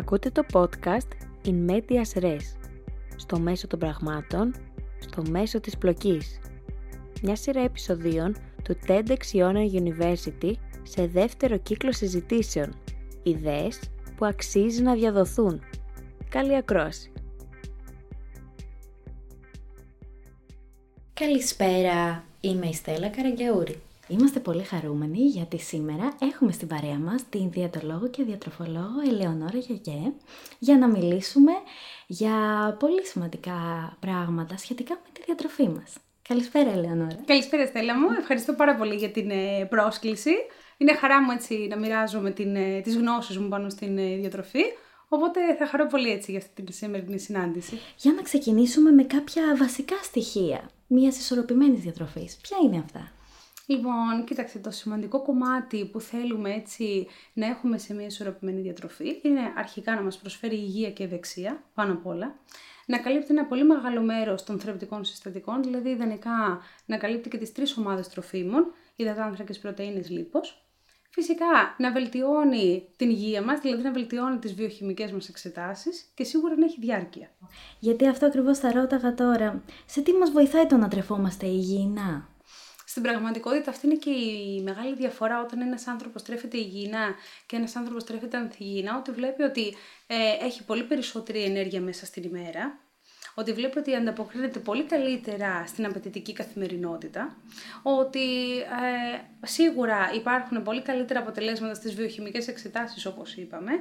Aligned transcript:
Ακούτε 0.00 0.30
το 0.30 0.44
podcast 0.52 1.08
In 1.44 1.70
Medias 1.70 2.22
Res, 2.22 2.40
στο 3.16 3.38
μέσο 3.38 3.66
των 3.66 3.78
πραγμάτων, 3.78 4.54
στο 4.98 5.22
μέσο 5.30 5.60
της 5.60 5.78
πλοκής. 5.78 6.40
Μια 7.22 7.36
σειρά 7.36 7.60
επεισοδίων 7.60 8.36
του 8.64 8.76
TEDx 8.86 9.18
Iona 9.32 9.70
University 9.72 10.52
σε 10.82 11.06
δεύτερο 11.06 11.58
κύκλο 11.58 11.92
συζητήσεων. 11.92 12.74
Ιδέες 13.22 13.80
που 14.16 14.24
αξίζει 14.24 14.82
να 14.82 14.94
διαδοθούν. 14.94 15.60
Καλή 16.28 16.56
ακρόαση! 16.56 17.12
Καλησπέρα, 21.12 22.24
είμαι 22.40 22.66
η 22.66 22.72
Στέλλα 22.72 23.08
Καραγκιαούρη. 23.08 23.80
Είμαστε 24.10 24.40
πολύ 24.40 24.62
χαρούμενοι 24.62 25.18
γιατί 25.18 25.58
σήμερα 25.58 26.16
έχουμε 26.18 26.52
στην 26.52 26.68
παρέα 26.68 26.98
μας 26.98 27.28
την 27.28 27.50
διατολόγο 27.50 28.08
και 28.08 28.22
διατροφολόγο 28.22 29.00
Ελεονόρα 29.08 29.58
Γιαγέ 29.58 30.12
για 30.58 30.78
να 30.78 30.88
μιλήσουμε 30.88 31.52
για 32.06 32.32
πολύ 32.78 33.06
σημαντικά 33.06 33.52
πράγματα 34.00 34.56
σχετικά 34.56 34.94
με 34.94 35.10
τη 35.12 35.22
διατροφή 35.26 35.68
μας. 35.68 35.92
Καλησπέρα 36.28 36.70
Ελεονόρα. 36.70 37.18
Καλησπέρα 37.24 37.66
Στέλλα 37.66 37.98
μου, 37.98 38.06
ευχαριστώ 38.18 38.52
πάρα 38.52 38.76
πολύ 38.76 38.94
για 38.94 39.10
την 39.10 39.30
ε, 39.30 39.66
πρόσκληση. 39.70 40.32
Είναι 40.76 40.94
χαρά 40.94 41.22
μου 41.22 41.30
έτσι 41.30 41.66
να 41.70 41.76
μοιράζομαι 41.78 42.30
την, 42.30 42.56
ε, 42.56 42.80
τις 42.80 42.96
γνώσεις 42.96 43.38
μου 43.38 43.48
πάνω 43.48 43.68
στην 43.68 43.98
ε, 43.98 44.16
διατροφή. 44.16 44.62
Οπότε 45.08 45.40
θα 45.58 45.66
χαρώ 45.66 45.86
πολύ 45.86 46.10
έτσι 46.10 46.30
για 46.30 46.40
αυτή 46.40 46.62
τη 46.62 46.72
σημερινή 46.72 47.18
συνάντηση. 47.18 47.78
Για 47.96 48.12
να 48.12 48.22
ξεκινήσουμε 48.22 48.90
με 48.90 49.02
κάποια 49.02 49.42
βασικά 49.56 49.96
στοιχεία 50.02 50.70
μιας 50.86 51.18
ισορροπημένης 51.18 51.80
διατροφής. 51.80 52.36
Ποια 52.42 52.56
είναι 52.64 52.78
αυτά; 52.84 53.12
Λοιπόν, 53.70 54.24
κοίταξε, 54.24 54.58
το 54.58 54.70
σημαντικό 54.70 55.22
κομμάτι 55.22 55.84
που 55.84 56.00
θέλουμε 56.00 56.54
έτσι 56.54 57.06
να 57.32 57.46
έχουμε 57.46 57.78
σε 57.78 57.94
μια 57.94 58.06
ισορροπημένη 58.06 58.60
διατροφή 58.60 59.20
είναι 59.22 59.40
αρχικά 59.56 59.94
να 59.94 60.02
μας 60.02 60.18
προσφέρει 60.18 60.54
υγεία 60.54 60.90
και 60.90 61.04
ευεξία, 61.04 61.62
πάνω 61.74 61.92
απ' 61.92 62.06
όλα. 62.06 62.38
Να 62.86 62.98
καλύπτει 62.98 63.26
ένα 63.30 63.44
πολύ 63.44 63.64
μεγάλο 63.64 64.00
μέρος 64.00 64.44
των 64.44 64.60
θρεπτικών 64.60 65.04
συστατικών, 65.04 65.62
δηλαδή 65.62 65.88
ιδανικά 65.88 66.60
να 66.86 66.96
καλύπτει 66.96 67.28
και 67.28 67.38
τις 67.38 67.52
τρεις 67.52 67.76
ομάδες 67.76 68.08
τροφίμων, 68.08 68.72
υδατάνθρακες, 68.96 69.58
πρωτενε, 69.58 70.02
λίπος. 70.08 70.64
Φυσικά 71.10 71.74
να 71.78 71.92
βελτιώνει 71.92 72.88
την 72.96 73.10
υγεία 73.10 73.42
μας, 73.42 73.60
δηλαδή 73.60 73.82
να 73.82 73.92
βελτιώνει 73.92 74.38
τις 74.38 74.54
βιοχημικές 74.54 75.12
μας 75.12 75.28
εξετάσεις 75.28 76.10
και 76.14 76.24
σίγουρα 76.24 76.56
να 76.56 76.64
έχει 76.64 76.80
διάρκεια. 76.80 77.30
Γιατί 77.78 78.08
αυτό 78.08 78.26
ακριβώς 78.26 78.58
θα 78.58 78.72
ρώταγα 78.72 79.14
τώρα. 79.14 79.62
Σε 79.86 80.00
τι 80.00 80.12
μας 80.12 80.30
βοηθάει 80.30 80.66
το 80.66 80.76
να 80.76 80.88
τρεφόμαστε 80.88 81.46
υγιεινά; 81.46 82.28
Στην 82.90 83.02
πραγματικότητα 83.02 83.70
αυτή 83.70 83.86
είναι 83.86 83.94
και 83.94 84.10
η 84.10 84.62
μεγάλη 84.62 84.94
διαφορά 84.94 85.42
όταν 85.42 85.60
ένας 85.60 85.86
άνθρωπος 85.86 86.22
τρέφεται 86.22 86.56
υγιεινά 86.56 87.14
και 87.46 87.56
ένας 87.56 87.76
άνθρωπος 87.76 88.04
τρέφεται 88.04 88.36
ανθυγιεινά, 88.36 88.96
ότι 88.96 89.10
βλέπει 89.10 89.42
ότι 89.42 89.76
ε, 90.06 90.44
έχει 90.44 90.64
πολύ 90.64 90.84
περισσότερη 90.84 91.42
ενέργεια 91.42 91.80
μέσα 91.80 92.06
στην 92.06 92.22
ημέρα, 92.22 92.78
ότι 93.34 93.52
βλέπει 93.52 93.78
ότι 93.78 93.94
ανταποκρίνεται 93.94 94.58
πολύ 94.58 94.84
καλύτερα 94.84 95.64
στην 95.66 95.86
απαιτητική 95.86 96.32
καθημερινότητα, 96.32 97.36
ότι 97.82 98.58
ε, 98.58 99.46
σίγουρα 99.46 100.10
υπάρχουν 100.14 100.62
πολύ 100.62 100.82
καλύτερα 100.82 101.20
αποτελέσματα 101.20 101.74
στις 101.74 101.94
βιοχημικές 101.94 102.48
εξετάσεις 102.48 103.06
όπως 103.06 103.34
είπαμε 103.34 103.72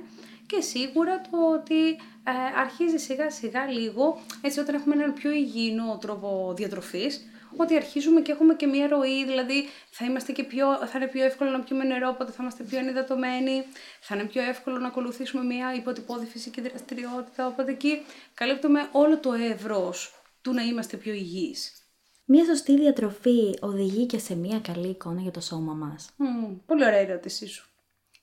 και 0.48 0.62
σίγουρα 0.62 1.22
το 1.22 1.54
ότι 1.54 1.90
ε, 1.90 2.60
αρχίζει 2.60 2.98
σιγά 2.98 3.30
σιγά 3.30 3.66
λίγο, 3.66 4.20
έτσι 4.42 4.60
όταν 4.60 4.76
έχουμε 4.76 4.96
έναν 4.96 5.14
πιο 5.14 5.32
υγιεινό 5.32 5.98
τρόπο 6.02 6.54
διατροφής, 6.58 7.30
ότι 7.64 7.76
αρχίζουμε 7.76 8.22
και 8.22 8.32
έχουμε 8.32 8.56
και 8.56 8.68
μια 8.68 8.88
ροή, 8.88 9.26
δηλαδή 9.26 9.68
θα, 9.90 10.06
είμαστε 10.06 10.32
και 10.32 10.44
πιο, 10.44 10.88
θα 10.88 10.98
είναι 10.98 11.08
πιο 11.08 11.24
εύκολο 11.24 11.50
να 11.50 11.60
πιούμε 11.60 11.84
νερό, 11.84 12.10
οπότε 12.10 12.32
θα 12.32 12.38
είμαστε 12.42 12.64
πιο 12.64 12.78
ενυδατωμένοι, 12.78 13.64
θα 14.00 14.16
είναι 14.16 14.26
πιο 14.26 14.42
εύκολο 14.42 14.78
να 14.78 14.88
ακολουθήσουμε 14.88 15.44
μια 15.44 15.74
υποτυπώδη 15.74 16.26
φυσική 16.26 16.62
δραστηριότητα, 16.62 17.48
οπότε 17.48 17.72
εκεί 17.72 18.02
καλύπτουμε 18.34 18.90
όλο 18.92 19.18
το 19.18 19.34
εύρος 19.34 20.14
του 20.42 20.54
να 20.54 20.62
είμαστε 20.62 20.98
πιο 20.98 21.14
υγιείς. 21.14 21.74
Μια 22.26 22.46
σωστή 22.46 22.78
διατροφή 22.78 23.58
οδηγεί 23.60 24.06
και 24.06 24.20
σε 24.20 24.36
μια 24.36 24.60
καλή 24.60 24.88
εικόνα 24.88 25.22
για 25.22 25.32
το 25.32 25.42
σώμα 25.42 25.74
μας. 25.74 26.10
Mm, 26.18 26.56
πολύ 26.66 26.86
ωραία 26.86 27.00
ερώτησή 27.00 27.48
σου. 27.48 27.69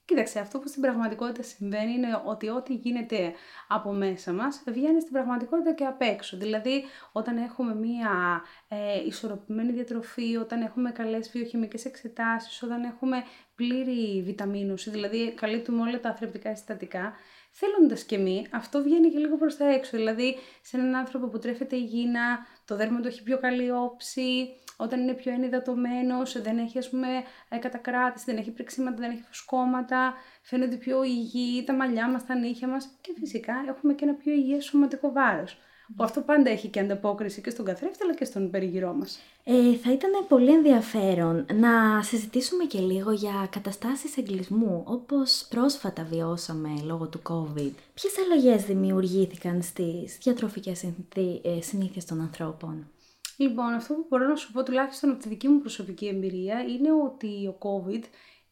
Κοίταξε, 0.06 0.38
αυτό 0.38 0.58
που 0.58 0.68
στην 0.68 0.82
πραγματικότητα 0.82 1.42
συμβαίνει 1.42 1.92
είναι 1.92 2.22
ότι 2.24 2.48
ό,τι 2.48 2.74
γίνεται 2.74 3.32
από 3.68 3.92
μέσα 3.92 4.32
μας 4.32 4.62
βγαίνει 4.66 5.00
στην 5.00 5.12
πραγματικότητα 5.12 5.74
και 5.74 5.84
απ' 5.84 6.02
έξω. 6.02 6.36
Δηλαδή, 6.36 6.84
όταν 7.12 7.36
έχουμε 7.36 7.74
μία 7.74 8.42
ε, 8.68 9.04
ισορροπημένη 9.06 9.72
διατροφή, 9.72 10.36
όταν 10.36 10.62
έχουμε 10.62 10.90
καλές 10.90 11.30
βιοχημικές 11.30 11.84
εξετάσεις, 11.84 12.62
όταν 12.62 12.84
έχουμε 12.84 13.24
πλήρη 13.54 14.22
βιταμίνωση, 14.22 14.90
δηλαδή 14.90 15.32
καλύπτουμε 15.32 15.82
όλα 15.82 16.00
τα 16.00 16.14
θρεπτικά 16.14 16.56
συστατικά, 16.56 17.12
θέλοντας 17.50 18.04
και 18.04 18.18
μη, 18.18 18.46
αυτό 18.50 18.82
βγαίνει 18.82 19.10
και 19.10 19.18
λίγο 19.18 19.36
προς 19.36 19.56
τα 19.56 19.72
έξω. 19.72 19.96
Δηλαδή, 19.96 20.36
σε 20.62 20.76
έναν 20.76 20.94
άνθρωπο 20.94 21.26
που 21.26 21.38
τρέφεται 21.38 21.76
υγιεινά, 21.76 22.46
το 22.64 22.76
δέρμα 22.76 23.00
του 23.00 23.08
έχει 23.08 23.22
πιο 23.22 23.38
καλή 23.38 23.70
όψη, 23.70 24.56
όταν 24.76 25.00
είναι 25.00 25.12
πιο 25.14 25.32
ενυδατωμένο, 25.32 26.22
δεν 26.42 26.58
έχει 26.58 26.78
ας 26.78 26.90
πούμε 26.90 27.06
ε, 27.48 27.56
κατακράτηση, 27.58 28.24
δεν 28.26 28.36
έχει 28.36 28.50
πρεξίματα, 28.50 28.96
δεν 28.96 29.10
έχει 29.10 29.22
φουσκώματα, 29.22 30.14
φαίνονται 30.42 30.76
πιο 30.76 31.02
υγιεί 31.02 31.64
τα 31.64 31.72
μαλλιά 31.72 32.10
μας, 32.10 32.26
τα 32.26 32.34
νύχια 32.34 32.68
μας 32.68 32.88
και 33.00 33.12
φυσικά 33.18 33.54
έχουμε 33.68 33.92
και 33.94 34.04
ένα 34.04 34.14
πιο 34.14 34.32
υγιές 34.32 34.64
σωματικό 34.64 35.12
βάρος. 35.12 35.58
Που 35.96 36.04
αυτό 36.04 36.20
πάντα 36.20 36.50
έχει 36.50 36.68
και 36.68 36.80
ανταπόκριση 36.80 37.40
και 37.40 37.50
στον 37.50 37.64
καθρέφτη 37.64 38.02
αλλά 38.02 38.14
και 38.14 38.24
στον 38.24 38.50
περιγυρό 38.50 38.92
μας. 38.92 39.20
Ε, 39.44 39.74
θα 39.74 39.92
ήταν 39.92 40.10
πολύ 40.28 40.52
ενδιαφέρον 40.52 41.46
να 41.54 42.02
συζητήσουμε 42.02 42.64
και 42.64 42.78
λίγο 42.78 43.12
για 43.12 43.48
καταστάσεις 43.50 44.16
εγκλισμού 44.16 44.82
όπως 44.86 45.46
πρόσφατα 45.50 46.04
βιώσαμε 46.04 46.68
λόγω 46.84 47.06
του 47.06 47.22
COVID. 47.28 47.72
Ποιες 47.94 48.14
αλλαγές 48.24 48.64
δημιουργήθηκαν 48.64 49.62
στις 49.62 50.18
διατροφικές 50.22 50.82
ε, 50.82 51.60
συνήθειες 51.60 52.04
των 52.04 52.20
ανθρώπων; 52.20 52.90
Λοιπόν, 53.36 53.72
αυτό 53.72 53.94
που 53.94 54.06
μπορώ 54.08 54.26
να 54.26 54.36
σου 54.36 54.52
πω 54.52 54.62
τουλάχιστον 54.62 55.10
από 55.10 55.22
τη 55.22 55.28
δική 55.28 55.48
μου 55.48 55.60
προσωπική 55.60 56.06
εμπειρία 56.06 56.60
είναι 56.62 56.92
ότι 56.92 57.46
ο 57.46 57.58
COVID 57.60 58.02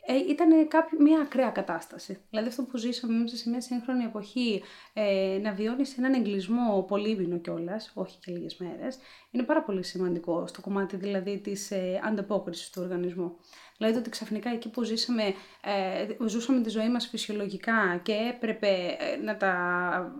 ε, 0.07 0.17
ήταν 0.17 0.69
κάποιο, 0.69 1.01
μια 1.01 1.21
ακραία 1.21 1.51
κατάσταση. 1.51 2.19
Δηλαδή 2.31 2.49
αυτό 2.49 2.63
που 2.63 2.77
ζήσαμε 2.77 3.19
μέσα 3.19 3.37
σε 3.37 3.51
μια 3.51 3.61
σύγχρονη 3.61 4.05
εποχή 4.05 4.63
ε, 4.93 5.39
να 5.43 5.53
βιώνεις 5.53 5.99
έναν 5.99 6.15
εγκλισμό 6.15 6.85
πολύμηνο 6.89 7.39
κιόλας, 7.39 7.93
όχι 7.95 8.19
και 8.19 8.33
λίγες 8.33 8.57
μέρες, 8.57 8.99
είναι 9.31 9.43
πάρα 9.43 9.63
πολύ 9.63 9.83
σημαντικό 9.83 10.47
στο 10.47 10.61
κομμάτι 10.61 10.97
δηλαδή 10.97 11.39
της 11.39 11.71
ε, 11.71 12.01
ανταπόκρισης 12.05 12.71
του 12.71 12.83
οργανισμού. 12.83 13.37
Δηλαδή 13.77 13.95
το 13.95 14.01
ότι 14.01 14.11
ξαφνικά 14.11 14.51
εκεί 14.51 14.71
που 14.71 14.83
ζήσαμε, 14.83 15.23
ε, 15.63 16.27
ζούσαμε 16.27 16.61
τη 16.61 16.71
ζωή 16.71 16.89
μας 16.89 17.07
φυσιολογικά 17.07 18.01
και 18.03 18.13
έπρεπε 18.13 18.97
ε, 18.99 19.17
να, 19.17 19.37
τα, 19.37 19.55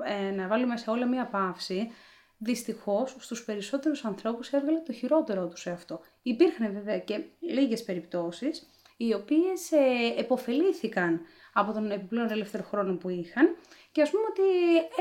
ε, 0.05 0.31
να 0.31 0.47
βάλουμε 0.47 0.77
σε 0.77 0.91
όλα 0.91 1.07
μία 1.07 1.27
παύση, 1.27 1.91
δυστυχώς 2.39 3.17
στους 3.19 3.45
περισσότερους 3.45 4.05
ανθρώπους 4.05 4.53
έβγαλε 4.53 4.79
το 4.79 4.93
χειρότερο 4.93 5.49
τους 5.49 5.61
σε 5.61 5.71
αυτό. 5.71 6.01
Υπήρχαν 6.23 6.73
βέβαια 6.73 6.99
και 6.99 7.25
λίγες 7.41 7.83
περιπτώσεις 7.83 8.69
οι 8.97 9.15
οποίες 9.15 9.73
ε, 9.73 10.21
εποφελήθηκαν 10.21 11.21
από 11.53 11.73
τον 11.73 11.91
επιπλέον 11.91 12.31
ελεύθερο 12.31 12.63
χρόνο 12.63 12.97
που 12.97 13.09
είχαν 13.09 13.57
και 13.93 14.03
ας 14.03 14.11
πούμε 14.11 14.23
ότι 14.29 14.43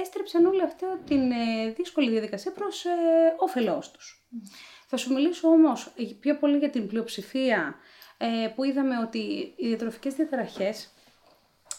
έστρεψαν 0.02 0.46
όλη 0.46 0.64
αυτή 0.64 0.86
την 1.06 1.32
ε, 1.32 1.70
δύσκολη 1.76 2.10
διαδικασία 2.10 2.52
προς 2.52 2.86
ε, 2.86 2.90
όφελός 3.40 3.92
τους. 3.92 4.28
Θα 4.88 4.98
σου 4.98 5.14
μιλήσω 5.14 5.48
όμως 5.48 5.94
πιο 6.20 6.38
πολύ 6.38 6.58
για 6.58 6.70
την 6.70 6.88
πλειοψηφία 6.88 7.76
ε, 8.18 8.48
που 8.56 8.64
είδαμε 8.64 8.98
ότι 8.98 9.54
οι 9.58 9.68
διατροφικές 9.68 10.14
διαταραχές 10.14 10.94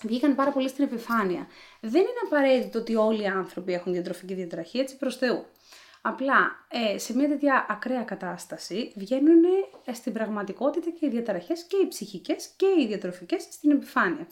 βγήκαν 0.06 0.34
πάρα 0.34 0.50
πολύ 0.50 0.68
στην 0.68 0.84
επιφάνεια. 0.84 1.46
Δεν 1.80 2.00
είναι 2.00 2.22
απαραίτητο 2.24 2.78
ότι 2.78 2.94
όλοι 2.94 3.22
οι 3.22 3.26
άνθρωποι 3.26 3.72
έχουν 3.72 3.92
διατροφική 3.92 4.34
διαταραχή, 4.34 4.78
έτσι 4.78 4.96
προς 4.96 5.16
Θεού. 5.16 5.44
Απλά 6.02 6.66
ε, 6.68 6.98
σε 6.98 7.16
μια 7.16 7.28
τέτοια 7.28 7.66
ακραία 7.68 8.02
κατάσταση 8.02 8.92
βγαίνουν 8.96 9.44
ε, 9.84 9.92
στην 9.92 10.12
πραγματικότητα 10.12 10.90
και 10.90 11.06
οι 11.06 11.08
διαταραχές 11.08 11.62
και 11.62 11.76
οι 11.76 11.88
ψυχικές 11.88 12.50
και 12.56 12.66
οι 12.78 12.86
διατροφικές 12.86 13.42
στην 13.42 13.70
επιφάνεια. 13.70 14.26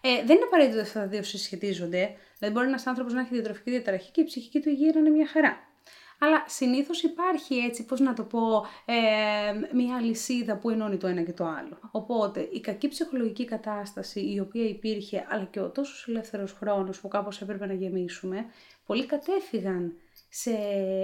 Ε, 0.00 0.24
δεν 0.24 0.36
είναι 0.36 0.44
απαραίτητο 0.44 0.76
ότι 0.78 0.86
αυτά 0.86 1.00
τα 1.00 1.06
δύο 1.06 1.22
συσχετίζονται. 1.22 2.16
Δηλαδή, 2.38 2.54
μπορεί 2.56 2.66
ένας 2.66 2.86
άνθρωπος 2.86 3.12
να 3.12 3.20
έχει 3.20 3.34
διατροφική 3.34 3.70
διαταραχή 3.70 4.10
και 4.10 4.20
η 4.20 4.24
ψυχική 4.24 4.60
του 4.60 4.68
υγεία 4.68 4.90
να 4.94 5.00
είναι 5.00 5.10
μια 5.10 5.26
χαρά. 5.26 5.73
Αλλά 6.18 6.44
συνήθως 6.46 7.02
υπάρχει 7.02 7.54
έτσι, 7.54 7.84
πώς 7.84 8.00
να 8.00 8.14
το 8.14 8.22
πω, 8.22 8.66
ε, 8.84 9.74
μια 9.74 10.00
λυσίδα 10.00 10.56
που 10.56 10.70
ενώνει 10.70 10.96
το 10.96 11.06
ένα 11.06 11.22
και 11.22 11.32
το 11.32 11.44
άλλο. 11.44 11.78
Οπότε 11.90 12.48
η 12.52 12.60
κακή 12.60 12.88
ψυχολογική 12.88 13.44
κατάσταση 13.44 14.32
η 14.32 14.40
οποία 14.40 14.64
υπήρχε, 14.64 15.26
αλλά 15.28 15.44
και 15.44 15.60
ο 15.60 15.70
τόσος 15.70 16.08
ελεύθερος 16.08 16.52
χρόνος 16.52 17.00
που 17.00 17.08
κάπως 17.08 17.40
έπρεπε 17.40 17.66
να 17.66 17.72
γεμίσουμε, 17.72 18.46
πολλοί 18.86 19.06
κατέφυγαν 19.06 19.92
σε, 20.28 20.52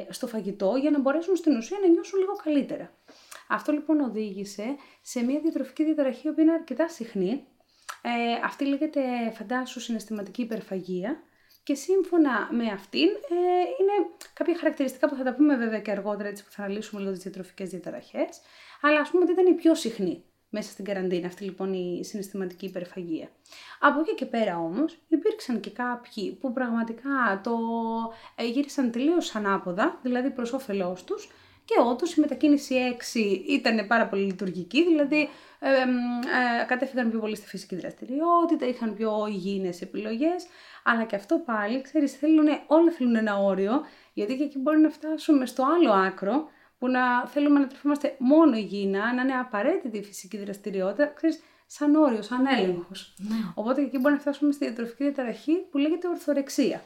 στο 0.08 0.26
φαγητό 0.26 0.76
για 0.80 0.90
να 0.90 1.00
μπορέσουν 1.00 1.36
στην 1.36 1.56
ουσία 1.56 1.78
να 1.82 1.88
νιώσουν 1.88 2.18
λίγο 2.18 2.32
καλύτερα. 2.32 2.92
Αυτό 3.48 3.72
λοιπόν 3.72 4.00
οδήγησε 4.00 4.76
σε 5.02 5.22
μια 5.22 5.40
διατροφική 5.40 5.84
διαταραχή 5.84 6.32
που 6.32 6.40
είναι 6.40 6.52
αρκετά 6.52 6.88
συχνή. 6.88 7.44
Ε, 8.02 8.44
αυτή 8.44 8.64
λέγεται 8.64 9.00
φαντάσου 9.34 9.80
συναισθηματική 9.80 10.42
υπερφαγία 10.42 11.22
και 11.62 11.74
σύμφωνα 11.74 12.48
με 12.52 12.66
αυτήν 12.66 13.08
ε, 13.08 13.34
είναι 13.80 14.08
κάποια 14.32 14.56
χαρακτηριστικά 14.58 15.08
που 15.08 15.14
θα 15.14 15.22
τα 15.22 15.34
πούμε 15.34 15.56
βέβαια 15.56 15.80
και 15.80 15.90
αργότερα 15.90 16.28
έτσι 16.28 16.44
που 16.44 16.50
θα 16.50 16.62
αναλύσουμε 16.62 17.00
λίγο 17.00 17.12
τις 17.12 17.22
διατροφικές 17.22 17.68
διαταραχές 17.70 18.40
αλλά 18.80 19.00
ας 19.00 19.10
πούμε 19.10 19.22
ότι 19.22 19.32
ήταν 19.32 19.46
η 19.46 19.54
πιο 19.54 19.74
συχνή 19.74 20.24
μέσα 20.50 20.70
στην 20.70 20.84
καραντίνα, 20.84 21.26
αυτή 21.26 21.44
λοιπόν 21.44 21.72
η 21.72 22.04
συναισθηματική 22.04 22.66
υπερφαγία. 22.66 23.28
Από 23.80 24.00
εκεί 24.00 24.14
και 24.14 24.26
πέρα 24.26 24.58
όμως 24.58 24.98
υπήρξαν 25.08 25.60
και 25.60 25.70
κάποιοι 25.70 26.32
που 26.32 26.52
πραγματικά 26.52 27.40
το 27.42 27.56
ε, 28.36 28.46
γύρισαν 28.46 28.90
τελείως 28.90 29.34
ανάποδα, 29.34 29.98
δηλαδή 30.02 30.30
προς 30.30 30.52
όφελός 30.52 31.04
τους 31.04 31.30
και 31.70 31.80
όντως 31.90 32.14
η 32.14 32.20
μετακίνηση 32.20 32.74
6 33.14 33.18
ήταν 33.48 33.86
πάρα 33.86 34.06
πολύ 34.06 34.22
λειτουργική, 34.22 34.84
δηλαδή 34.84 35.28
ε, 35.58 35.68
ε, 35.70 36.64
κατέφυγαν 36.66 37.10
πιο 37.10 37.18
πολύ 37.18 37.36
στη 37.36 37.46
φυσική 37.46 37.76
δραστηριότητα, 37.76 38.66
είχαν 38.66 38.94
πιο 38.94 39.26
υγιεινές 39.28 39.82
επιλογές, 39.82 40.46
αλλά 40.84 41.04
και 41.04 41.16
αυτό 41.16 41.38
πάλι, 41.38 41.80
ξέρεις, 41.82 42.12
θέλουν, 42.12 42.46
όλα 42.66 42.90
θέλουν 42.90 43.16
ένα 43.16 43.36
όριο, 43.36 43.72
γιατί 44.12 44.36
και 44.36 44.42
εκεί 44.42 44.58
μπορεί 44.58 44.78
να 44.78 44.90
φτάσουμε 44.90 45.46
στο 45.46 45.64
άλλο 45.74 45.92
άκρο, 45.92 46.48
που 46.78 46.88
να 46.88 47.26
θέλουμε 47.26 47.58
να 47.58 47.66
τρεφόμαστε 47.66 48.14
μόνο 48.18 48.56
υγιεινά, 48.56 49.14
να 49.14 49.22
είναι 49.22 49.34
απαραίτητη 49.34 49.98
η 49.98 50.02
φυσική 50.02 50.38
δραστηριότητα, 50.38 51.06
ξέρεις, 51.06 51.42
σαν 51.66 51.94
όριο, 51.94 52.22
σαν 52.22 52.46
έλεγχος. 52.46 53.14
Ναι. 53.16 53.36
Οπότε 53.54 53.80
και 53.80 53.86
εκεί 53.86 53.98
μπορεί 53.98 54.14
να 54.14 54.20
φτάσουμε 54.20 54.52
στη 54.52 54.64
διατροφική 54.64 55.02
διαταραχή 55.02 55.52
που 55.70 55.78
λέγεται 55.78 56.08
ορθορεξία. 56.08 56.82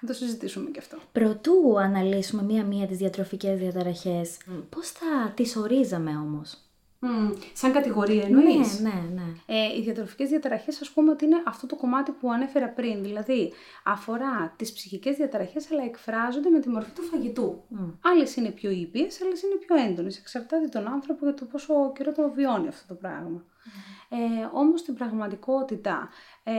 Θα 0.00 0.06
το 0.06 0.12
συζητήσουμε 0.12 0.70
και 0.70 0.78
αυτό. 0.78 0.98
Προτού 1.12 1.80
αναλύσουμε 1.80 2.42
μία-μία 2.42 2.86
τις 2.86 2.96
διατροφικές 2.96 3.58
διαταραχές, 3.58 4.36
mm. 4.36 4.62
πώς 4.70 4.88
θα 4.88 5.32
τις 5.34 5.56
ορίζαμε 5.56 6.10
όμως; 6.10 6.58
Mm. 7.02 7.36
Σαν 7.52 7.72
κατηγορία 7.72 8.22
εννοείς; 8.22 8.80
Ναι, 8.80 8.88
ναι, 8.88 9.02
ναι. 9.14 9.56
Ε, 9.56 9.76
οι 9.78 9.82
διατροφικές 9.82 10.28
διαταραχές 10.28 10.80
ας 10.80 10.90
πούμε 10.90 11.10
ότι 11.10 11.24
είναι 11.24 11.42
αυτό 11.46 11.66
το 11.66 11.76
κομμάτι 11.76 12.10
που 12.10 12.32
ανέφερα 12.32 12.68
πριν. 12.68 13.02
Δηλαδή 13.02 13.52
αφορά 13.84 14.54
τις 14.56 14.72
ψυχικές 14.72 15.16
διαταραχές 15.16 15.70
αλλά 15.72 15.84
εκφράζονται 15.84 16.48
με 16.48 16.60
τη 16.60 16.68
μορφή 16.68 16.90
του 16.90 17.02
φαγητού. 17.02 17.62
Mm. 17.74 17.92
Άλλες 18.00 18.36
είναι 18.36 18.50
πιο 18.50 18.70
ήπιες, 18.70 19.22
άλλες 19.22 19.42
είναι 19.42 19.54
πιο 19.66 19.76
έντονες. 19.76 20.18
Εξαρτάται 20.18 20.68
τον 20.68 20.86
άνθρωπο 20.86 21.24
για 21.24 21.34
το 21.34 21.44
πόσο 21.44 21.92
καιρό 21.92 22.12
το 22.12 22.30
βιώνει 22.34 22.68
αυτό 22.68 22.86
το 22.88 22.94
πράγμα. 22.94 23.44
Mm. 23.64 24.16
Ε, 24.16 24.48
όμως 24.52 24.80
στην 24.80 24.94
πραγματικότητα 24.94 26.08
ε, 26.42 26.52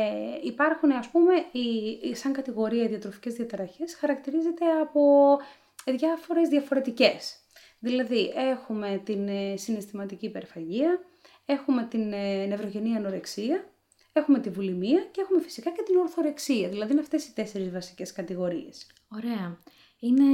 υπάρχουν 0.44 0.92
ας 0.92 1.10
πούμε 1.10 1.34
η, 1.52 2.16
σαν 2.16 2.34
κατηγορία 2.34 2.88
διατροφικές 2.88 3.34
διαταραχές 3.34 3.96
χαρακτηρίζεται 3.96 4.66
από 4.82 5.38
διάφορες 5.86 6.50
διαφορετικές. 6.50 7.36
Δηλαδή 7.80 8.32
έχουμε 8.36 9.02
την 9.06 9.28
ε, 9.28 9.58
συναισθηματική 9.58 10.26
υπερφαγία, 10.26 11.00
έχουμε 11.46 11.88
την 11.90 12.14
ε, 12.14 12.46
νευρογενή 12.46 12.96
ανορεξία, 12.96 13.66
έχουμε 14.14 14.40
τη 14.40 14.50
βουλημία 14.50 15.02
και 15.12 15.22
έχουμε 15.22 15.42
φυσικά 15.42 15.70
και 15.70 15.82
την 15.86 15.96
ορθορεξία. 15.96 16.70
Δηλαδή 16.70 16.92
είναι 16.92 17.02
αυτές 17.02 17.26
οι 17.26 17.34
τέσσερις 17.34 17.72
βασικές 17.72 18.12
κατηγορίες. 18.12 18.88
Ωραία. 19.08 19.58
Είναι 20.00 20.28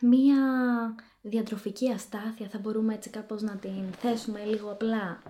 μία 0.00 0.38
διατροφική 1.22 1.90
αστάθεια, 1.90 2.48
θα 2.48 2.58
μπορούμε 2.58 2.94
έτσι 2.94 3.10
κάπως 3.10 3.42
να 3.42 3.56
την 3.56 3.92
θέσουμε 3.98 4.44
λίγο 4.44 4.70
απλά; 4.70 5.22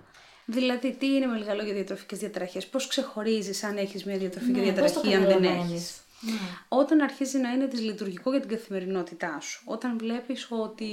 Δηλαδή, 0.51 0.97
τι 0.99 1.07
είναι 1.07 1.27
με 1.27 1.39
λίγα 1.39 1.55
λόγια 1.55 1.75
διατροφικές 1.75 2.19
διαταραχές, 2.19 2.67
πώς 2.67 2.87
ξεχωρίζεις 2.87 3.63
αν 3.65 3.77
έχεις 3.77 4.05
μια 4.05 4.19
διατροφική 4.19 4.59
ναι, 4.59 4.63
διαταραχή, 4.63 5.15
αν 5.15 5.25
δεν 5.25 5.45
έχεις; 5.45 6.01
Ναι. 6.21 6.33
Όταν 6.69 7.01
αρχίζει 7.01 7.39
να 7.39 7.53
είναι 7.53 7.67
δυσλειτουργικό 7.67 8.31
για 8.31 8.41
την 8.41 8.49
καθημερινότητά 8.49 9.41
σου, 9.41 9.63
όταν 9.65 9.99
βλέπεις 9.99 10.47
ότι 10.51 10.91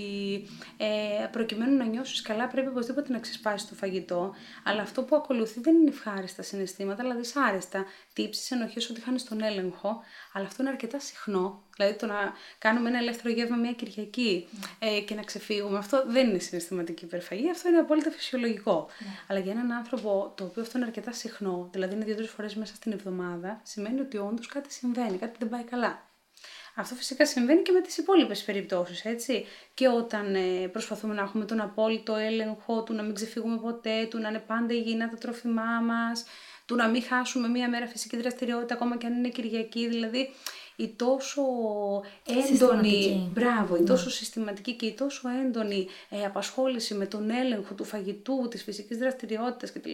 ε, 0.77 1.25
προκειμένου 1.31 1.77
να 1.77 1.85
νιώσεις 1.85 2.21
καλά 2.21 2.47
πρέπει 2.47 2.67
οπωσδήποτε 2.67 3.11
να 3.11 3.19
ξεσπάσεις 3.19 3.69
το 3.69 3.75
φαγητό, 3.75 4.33
αλλά 4.63 4.81
αυτό 4.81 5.03
που 5.03 5.15
ακολουθεί 5.15 5.59
δεν 5.59 5.75
είναι 5.75 5.89
ευχάριστα 5.89 6.41
συναισθήματα, 6.41 7.03
αλλά 7.03 7.15
δυσάρεστα. 7.15 7.85
Τύψεις, 8.13 8.51
ενοχές, 8.51 8.89
ότι 8.89 9.01
χάνεις 9.01 9.23
τον 9.23 9.41
έλεγχο, 9.41 10.01
αλλά 10.33 10.45
αυτό 10.45 10.61
είναι 10.61 10.71
αρκετά 10.71 10.99
συχνό 10.99 11.63
Δηλαδή 11.75 11.95
το 11.95 12.05
να 12.05 12.33
κάνουμε 12.57 12.89
ένα 12.89 12.97
ελεύθερο 12.97 13.33
γεύμα 13.33 13.55
μια 13.55 13.71
Κυριακή 13.71 14.47
ε, 14.79 14.99
και 14.99 15.15
να 15.15 15.21
ξεφύγουμε, 15.21 15.77
αυτό 15.77 16.03
δεν 16.07 16.29
είναι 16.29 16.39
συναισθηματική 16.39 17.05
υπερφαγή, 17.05 17.49
αυτό 17.49 17.69
είναι 17.69 17.77
απόλυτα 17.77 18.11
φυσιολογικό. 18.11 18.87
Ναι. 18.99 19.07
Αλλά 19.27 19.39
για 19.39 19.51
έναν 19.51 19.71
άνθρωπο 19.71 20.33
το 20.37 20.43
οποίο 20.43 20.61
αυτό 20.61 20.77
είναι 20.77 20.87
αρκετά 20.87 21.11
συχνό, 21.11 21.69
δηλαδή 21.71 21.93
είναι 21.95 22.05
δύο-τρεις 22.05 22.29
φορές 22.29 22.55
μέσα 22.55 22.75
στην 22.75 22.91
εβδομάδα, 22.91 23.59
σημαίνει 23.63 23.99
ότι 23.99 24.17
όντως 24.17 24.47
κάτι 24.47 24.73
συμβαίνει, 24.73 25.17
κάτι 25.17 25.35
δεν 25.39 25.49
πάει 25.49 25.63
καλά. 25.63 26.03
Αυτό 26.77 26.95
φυσικά 26.95 27.25
συμβαίνει 27.25 27.61
και 27.61 27.71
με 27.71 27.81
τις 27.81 27.97
υπόλοιπες 27.97 28.43
περιπτώσεις, 28.43 29.05
έτσι. 29.05 29.45
Και 29.73 29.87
όταν 29.87 30.35
ε, 30.35 30.67
προσπαθούμε 30.67 31.13
να 31.13 31.21
έχουμε 31.21 31.45
τον 31.45 31.59
απόλυτο 31.61 32.15
έλεγχο 32.15 32.83
του, 32.83 32.93
να 32.93 33.03
μην 33.03 33.13
ξεφύγουμε 33.13 33.57
ποτέ, 33.57 34.05
του 34.09 34.19
να 34.19 34.29
είναι 34.29 34.39
πάντα 34.39 34.73
υγιεινά 34.73 35.09
τα 35.09 35.17
τρόφιμά 35.17 35.81
μας, 35.81 36.25
του 36.65 36.75
να 36.75 36.87
μην 36.87 37.03
χάσουμε 37.03 37.47
μία 37.47 37.69
μέρα 37.69 37.87
φυσική 37.87 38.17
δραστηριότητα 38.17 38.73
ακόμα 38.73 38.97
και 38.97 39.05
αν 39.05 39.13
είναι 39.13 39.29
Κυριακή, 39.29 39.87
δηλαδή 39.87 40.29
η 40.75 40.87
τόσο 40.87 41.41
έντονη, 42.51 43.29
μπράβο, 43.33 43.75
η 43.75 43.79
ναι. 43.79 43.85
τόσο 43.85 44.09
συστηματική 44.09 44.73
και 44.73 44.85
η 44.85 44.93
τόσο 44.93 45.29
έντονη 45.45 45.87
ε, 46.09 46.25
απασχόληση 46.25 46.93
με 46.93 47.05
τον 47.05 47.29
έλεγχο 47.29 47.73
του 47.73 47.83
φαγητού, 47.83 48.47
της 48.49 48.63
φυσικής 48.63 48.97
δραστηριότητας 48.97 49.71
κτλ. 49.71 49.93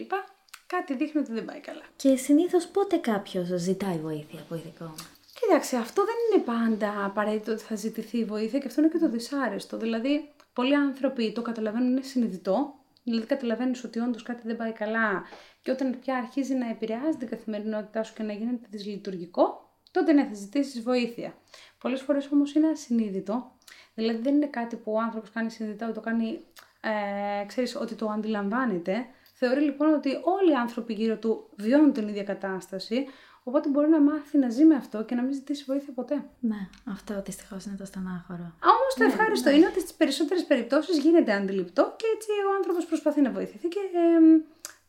Κάτι 0.66 0.94
δείχνει 0.94 1.20
ότι 1.20 1.32
δεν 1.32 1.44
πάει 1.44 1.60
καλά. 1.60 1.82
Και 1.96 2.16
συνήθως 2.16 2.66
πότε 2.66 2.96
κάποιος 2.96 3.46
ζητάει 3.46 3.98
βοήθεια 3.98 4.40
από 4.40 4.54
ειδικό; 4.54 4.94
Κοίταξε, 5.40 5.76
αυτό 5.76 6.02
δεν 6.04 6.14
είναι 6.32 6.42
πάντα 6.42 7.04
απαραίτητο 7.04 7.52
ότι 7.52 7.62
θα 7.62 7.74
ζητηθεί 7.74 8.24
βοήθεια 8.24 8.58
και 8.58 8.66
αυτό 8.66 8.80
είναι 8.80 8.90
και 8.90 8.98
το 8.98 9.08
δυσάρεστο. 9.08 9.76
Δηλαδή, 9.76 10.30
πολλοί 10.52 10.74
άνθρωποι 10.74 11.32
το 11.32 11.42
καταλαβαίνουν, 11.42 11.90
είναι 11.90 12.02
συνειδητό, 12.02 12.74
δηλαδή 13.04 13.26
καταλαβαίνεις 13.26 13.84
ότι 13.84 13.98
όντως 13.98 14.22
κάτι 14.22 14.46
δεν 14.46 14.56
πάει 14.56 14.72
καλά 14.72 15.22
και 15.62 15.70
όταν 15.70 15.98
πια 16.00 16.16
αρχίζει 16.16 16.54
να 16.54 16.68
επηρεάζει 16.68 17.16
την 17.18 17.28
καθημερινότητά 17.28 18.02
σου 18.02 18.14
και 18.14 18.22
να 18.22 18.32
γίνεται 18.32 18.66
δυσλειτουργικό, 18.70 19.71
τότε 19.92 20.12
ναι, 20.12 20.24
θα 20.24 20.34
ζητήσεις 20.34 20.82
βοήθεια. 20.82 21.34
Πολλές 21.78 22.00
φορές 22.00 22.28
όμως 22.32 22.54
είναι 22.54 22.68
ασυνείδητο. 22.68 23.52
Δηλαδή 23.94 24.22
δεν 24.22 24.34
είναι 24.34 24.46
κάτι 24.46 24.76
που 24.76 24.92
ο 24.92 25.00
άνθρωπος 25.00 25.30
κάνει 25.30 25.50
συνειδητά, 25.50 25.84
ότι 25.86 25.94
το 25.94 26.00
κάνει, 26.00 26.40
ε, 26.80 27.44
ξέρεις, 27.46 27.76
ότι 27.76 27.94
το 27.94 28.06
αντιλαμβάνεται. 28.06 29.06
Θεωρεί 29.34 29.60
λοιπόν 29.60 29.94
ότι 29.94 30.10
όλοι 30.22 30.50
οι 30.50 30.54
άνθρωποι 30.54 30.92
γύρω 30.92 31.16
του 31.16 31.48
βιώνουν 31.56 31.92
την 31.92 32.08
ίδια 32.08 32.24
κατάσταση, 32.24 33.06
οπότε 33.42 33.68
μπορεί 33.68 33.88
να 33.88 34.00
μάθει 34.00 34.38
να 34.38 34.48
ζει 34.48 34.64
με 34.64 34.74
αυτό 34.74 35.04
και 35.04 35.14
να 35.14 35.22
μην 35.22 35.32
ζητήσει 35.32 35.64
βοήθεια 35.66 35.92
ποτέ. 35.92 36.24
Ναι, 36.40 36.68
αυτό 36.84 37.22
δυστυχώς 37.22 37.64
είναι 37.64 37.76
το 37.76 37.84
στενάχωρο. 37.84 38.54
Όμως 38.74 38.94
το 38.96 39.04
ναι, 39.04 39.10
ευχάριστο 39.10 39.50
ναι. 39.50 39.56
είναι 39.56 39.66
ότι 39.66 39.80
στις 39.80 39.94
περισσότερες 39.94 40.44
περιπτώσεις 40.44 40.98
γίνεται 40.98 41.32
αντιληπτό 41.32 41.94
και 41.96 42.06
έτσι 42.14 42.28
ο 42.50 42.54
άνθρωπος 42.56 42.86
προσπαθεί 42.86 43.20
να 43.20 43.30
βοηθηθεί 43.30 43.68
και 43.68 43.78
ε, 43.78 44.40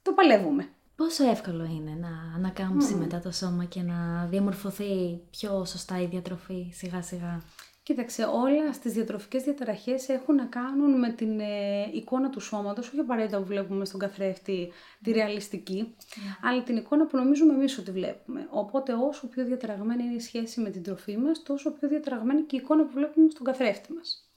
το 0.02 0.12
παλεύουμε. 0.12 0.70
Πόσο 0.96 1.30
εύκολο 1.30 1.64
είναι 1.64 1.98
να 2.00 2.36
ανακάμψει 2.36 2.96
μετά 2.96 3.20
το 3.20 3.32
σώμα 3.32 3.66
και 3.66 3.82
να 3.82 4.26
διαμορφωθεί 4.26 5.22
πιο 5.30 5.66
σωστά 5.66 6.02
η 6.02 6.06
διατροφή 6.06 6.70
σιγά 6.74 7.02
σιγά; 7.02 7.42
Κοίταξε, 7.84 8.24
όλα 8.24 8.74
στις 8.74 8.94
διατροφικές 8.94 9.44
διαταραχές 9.44 10.10
έχουν 10.10 10.36
να 10.36 10.46
κάνουν 10.46 11.00
με 11.00 11.10
την 11.10 11.40
ε, 11.40 11.90
εικόνα 11.94 12.30
του 12.30 12.40
σώματος, 12.40 12.88
όχι 12.88 13.00
απαραίτητα 13.00 13.38
που 13.38 13.46
βλέπουμε 13.46 13.86
στον 13.86 14.00
καθρέφτη 14.00 14.72
τη 15.04 15.12
ρεαλιστική, 15.12 15.76
ναι. 15.76 16.50
αλλά 16.50 16.64
την 16.64 16.78
εικόνα 16.78 17.06
που 17.06 17.18
νομίζουμε 17.18 17.54
εμείς 17.54 17.78
ότι 17.78 17.92
βλέπουμε. 17.92 18.48
Οπότε, 18.50 18.94
όσο 18.94 19.28
πιο 19.28 19.46
διαταραγμένη 19.46 20.04
είναι 20.04 20.14
η 20.14 20.20
σχέση 20.20 20.62
με 20.62 20.70
την 20.70 20.84
τροφή 20.84 21.18
μας, 21.18 21.44
τόσο 21.44 21.72
πιο 21.72 21.88
διαταραγμένη 21.88 22.42
και 22.42 22.56
η 22.56 22.60
εικόνα 22.64 22.84
που 22.84 22.92
βλέπουμε 22.94 23.30
στον 23.30 23.46
καθρέφτη 23.46 23.94
μας. 23.94 24.28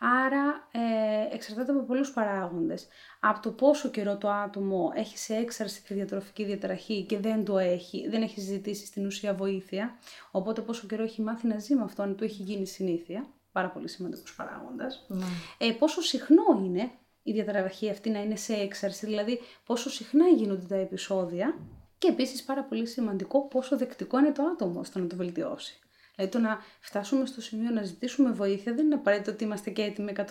Άρα 0.00 0.68
ε, 0.72 1.34
εξαρτάται 1.34 1.72
από 1.72 1.80
πολλούς 1.80 2.12
παράγοντες. 2.12 2.86
Από 3.20 3.42
το 3.42 3.50
πόσο 3.50 3.88
καιρό 3.88 4.16
το 4.16 4.30
άτομο 4.30 4.92
έχει 4.94 5.18
σε 5.18 5.34
έξαρση 5.34 5.82
τη 5.82 5.94
διατροφική 5.94 6.44
διαταραχή 6.44 7.02
και 7.02 7.18
δεν 7.18 7.44
το 7.44 7.58
έχει, 7.58 8.08
δεν 8.08 8.22
έχει 8.22 8.40
ζητήσει 8.40 8.86
στην 8.86 9.06
ουσία 9.06 9.34
βοήθεια, 9.34 9.98
οπότε 10.30 10.60
πόσο 10.60 10.86
καιρό 10.86 11.02
έχει 11.02 11.22
μάθει 11.22 11.46
να 11.46 11.58
ζει 11.58 11.74
με 11.74 11.82
αυτό, 11.82 12.02
αν 12.02 12.16
του 12.16 12.24
έχει 12.24 12.42
γίνει 12.42 12.66
συνήθεια, 12.66 13.26
πάρα 13.52 13.68
πολύ 13.68 13.88
σημαντικός 13.88 14.34
παράγοντας. 14.34 15.06
Ναι. 15.08 15.24
Ε, 15.58 15.72
πόσο 15.72 16.00
συχνό 16.00 16.62
είναι 16.64 16.90
η 17.22 17.32
διαταραχή 17.32 17.90
αυτή 17.90 18.10
να 18.10 18.22
είναι 18.22 18.36
σε 18.36 18.54
έξαρση, 18.54 19.06
δηλαδή 19.06 19.40
πόσο 19.64 19.90
συχνά 19.90 20.28
γίνονται 20.28 20.66
τα 20.66 20.76
επεισόδια 20.76 21.58
και 21.98 22.08
επίσης 22.08 22.44
πάρα 22.44 22.62
πολύ 22.62 22.86
σημαντικό 22.86 23.48
πόσο 23.48 23.76
δεκτικό 23.76 24.18
είναι 24.18 24.32
το 24.32 24.42
άτομο 24.42 24.84
στο 24.84 24.98
να 24.98 25.06
το 25.06 25.16
βελτιώσει. 25.16 25.78
Δηλαδή 26.16 26.32
το 26.32 26.38
να 26.38 26.58
φτάσουμε 26.80 27.26
στο 27.26 27.40
σημείο 27.40 27.70
να 27.70 27.82
ζητήσουμε 27.82 28.30
βοήθεια 28.30 28.74
δεν 28.74 28.84
είναι 28.84 28.94
απαραίτητο 28.94 29.30
ότι 29.30 29.44
είμαστε 29.44 29.70
και 29.70 29.82
έτοιμοι 29.82 30.12
100%. 30.16 30.22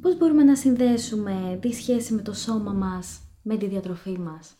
Πώς 0.00 0.16
μπορούμε 0.16 0.42
να 0.42 0.56
συνδέσουμε 0.56 1.58
τη 1.60 1.72
σχέση 1.72 2.14
με 2.14 2.22
το 2.22 2.32
σώμα 2.32 2.72
μας 2.72 3.20
με 3.42 3.56
τη 3.56 3.66
διατροφή 3.66 4.18
μας; 4.18 4.54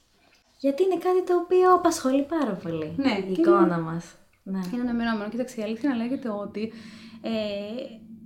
Γιατί 0.59 0.83
είναι 0.83 0.97
κάτι 0.97 1.25
το 1.25 1.37
οποίο 1.37 1.75
απασχολεί 1.75 2.23
πάρα 2.23 2.53
πολύ 2.53 2.95
ναι, 2.97 3.25
η 3.29 3.33
εικόνα 3.33 3.61
είναι... 3.61 3.79
μας. 3.79 4.15
Ναι. 4.43 4.61
Είναι 4.73 4.83
αναμενόμενο. 4.83 5.31
Κοίταξε, 5.31 5.61
η 5.61 5.65
αλήθεια 5.65 5.95
λέγεται 5.95 6.29
ότι 6.29 6.73
ε, 7.23 7.31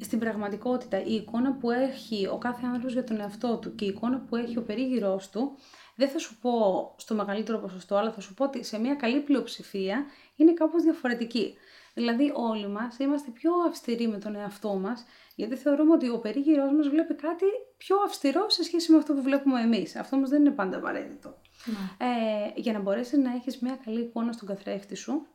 στην 0.05 0.19
πραγματικότητα 0.19 1.05
η 1.05 1.15
εικόνα 1.15 1.53
που 1.53 1.71
έχει 1.71 2.27
ο 2.27 2.39
κάθε 2.39 2.67
άνθρωπος 2.67 2.93
για 2.93 3.05
τον 3.05 3.21
εαυτό 3.21 3.57
του 3.57 3.75
και 3.75 3.85
η 3.85 3.89
εικόνα 3.89 4.19
που 4.19 4.37
έχει 4.37 4.59
ο 4.59 4.63
περίγυρός 4.63 5.31
του 5.31 5.57
δεν 5.97 6.09
θα 6.09 6.19
σου 6.19 6.39
πω 6.41 6.53
στο 6.97 7.15
μεγαλύτερο 7.15 7.59
ποσοστό, 7.59 7.97
αλλά 7.97 8.13
θα 8.13 8.21
σου 8.21 8.35
πω 8.35 8.45
ότι 8.45 8.65
σε 8.65 8.79
μια 8.79 8.95
καλή 8.95 9.21
πλειοψηφία 9.21 10.05
είναι 10.37 10.53
κάπως 10.53 10.83
διαφορετική. 10.83 11.55
Δηλαδή 11.97 12.33
όλοι 12.35 12.69
μας 12.69 12.99
είμαστε 12.99 13.31
πιο 13.31 13.53
αυστηροί 13.69 14.09
με 14.09 14.19
τον 14.19 14.35
εαυτό 14.35 14.75
μας, 14.75 15.05
γιατί 15.35 15.57
θεωρούμε 15.57 15.93
ότι 15.93 16.09
ο 16.09 16.19
περίγυρός 16.19 16.73
μας 16.73 16.89
βλέπει 16.89 17.15
κάτι 17.15 17.45
πιο 17.77 17.97
αυστηρό 18.07 18.49
σε 18.49 18.63
σχέση 18.63 18.93
με 18.93 18.99
αυτό 18.99 19.15
που 19.15 19.23
βλέπουμε 19.23 19.61
εμείς. 19.61 19.97
Αυτό 19.97 20.17
όμως 20.17 20.31
δεν 20.31 20.41
είναι 20.41 20.51
πάντα 20.51 20.77
απαραίτητο. 20.77 21.39
Ναι. 21.65 22.07
Ε, 22.07 22.53
για 22.55 22.73
να 22.73 22.79
μπορέσεις 22.79 23.19
να 23.19 23.33
έχεις 23.33 23.59
μια 23.59 23.79
καλή 23.85 24.01
εικόνα 24.01 24.33
στον 24.33 24.49
καθρέφτη 24.49 24.95
σου, 24.95 25.27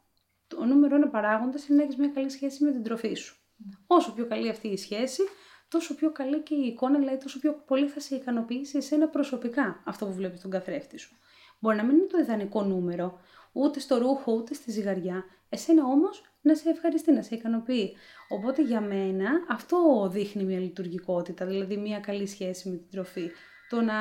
το 0.47 0.65
νούμερο 0.65 0.95
ένα 0.95 1.07
παράγοντας 1.07 1.67
είναι 1.67 1.77
να 1.77 1.83
έχεις 1.83 1.95
μια 1.95 2.09
καλή 2.09 2.29
σχέση 2.29 2.63
με 2.63 2.71
την 2.71 2.83
τροφή 2.83 3.13
σου. 3.13 3.35
Ναι. 3.55 3.71
Όσο 3.87 4.13
πιο 4.13 4.25
καλή 4.25 4.49
αυτή 4.49 4.67
η 4.67 4.77
σχέση, 4.77 5.21
τόσο 5.67 5.95
πιο 5.95 6.11
καλή 6.11 6.39
και 6.41 6.55
η 6.55 6.65
εικόνα, 6.65 6.99
δηλαδή 6.99 7.17
τόσο 7.17 7.39
πιο 7.39 7.53
πολύ 7.53 7.87
θα 7.87 7.99
σε 7.99 8.15
ικανοποιήσει 8.15 8.77
εσένα 8.77 9.07
προσωπικά 9.07 9.83
αυτό 9.85 10.05
που 10.05 10.13
βλέπεις 10.13 10.39
στον 10.39 10.51
καθρέφτη 10.51 10.97
σου. 10.97 11.15
Μπορεί 11.59 11.77
να 11.77 11.83
μην 11.83 11.95
είναι 11.95 12.05
το 12.05 12.17
ιδανικό 12.17 12.63
νούμερο, 12.63 13.19
ούτε 13.51 13.79
στο 13.79 13.97
ρούχο, 13.97 14.33
ούτε 14.33 14.53
στη 14.53 14.71
ζυγαριά. 14.71 15.23
Εσένα 15.49 15.85
όμως 15.85 16.30
να 16.41 16.55
σε 16.55 16.69
ευχαριστεί, 16.69 17.11
να 17.11 17.21
σε 17.21 17.35
ικανοποιεί. 17.35 17.93
Οπότε 18.29 18.61
για 18.61 18.81
μένα 18.81 19.29
αυτό 19.49 20.09
δείχνει 20.11 20.43
μια 20.43 20.59
λειτουργικότητα, 20.59 21.45
δηλαδή 21.45 21.77
μια 21.77 21.99
καλή 21.99 22.27
σχέση 22.27 22.69
με 22.69 22.75
την 22.75 22.87
τροφή. 22.91 23.29
Το 23.69 23.81
να 23.81 23.93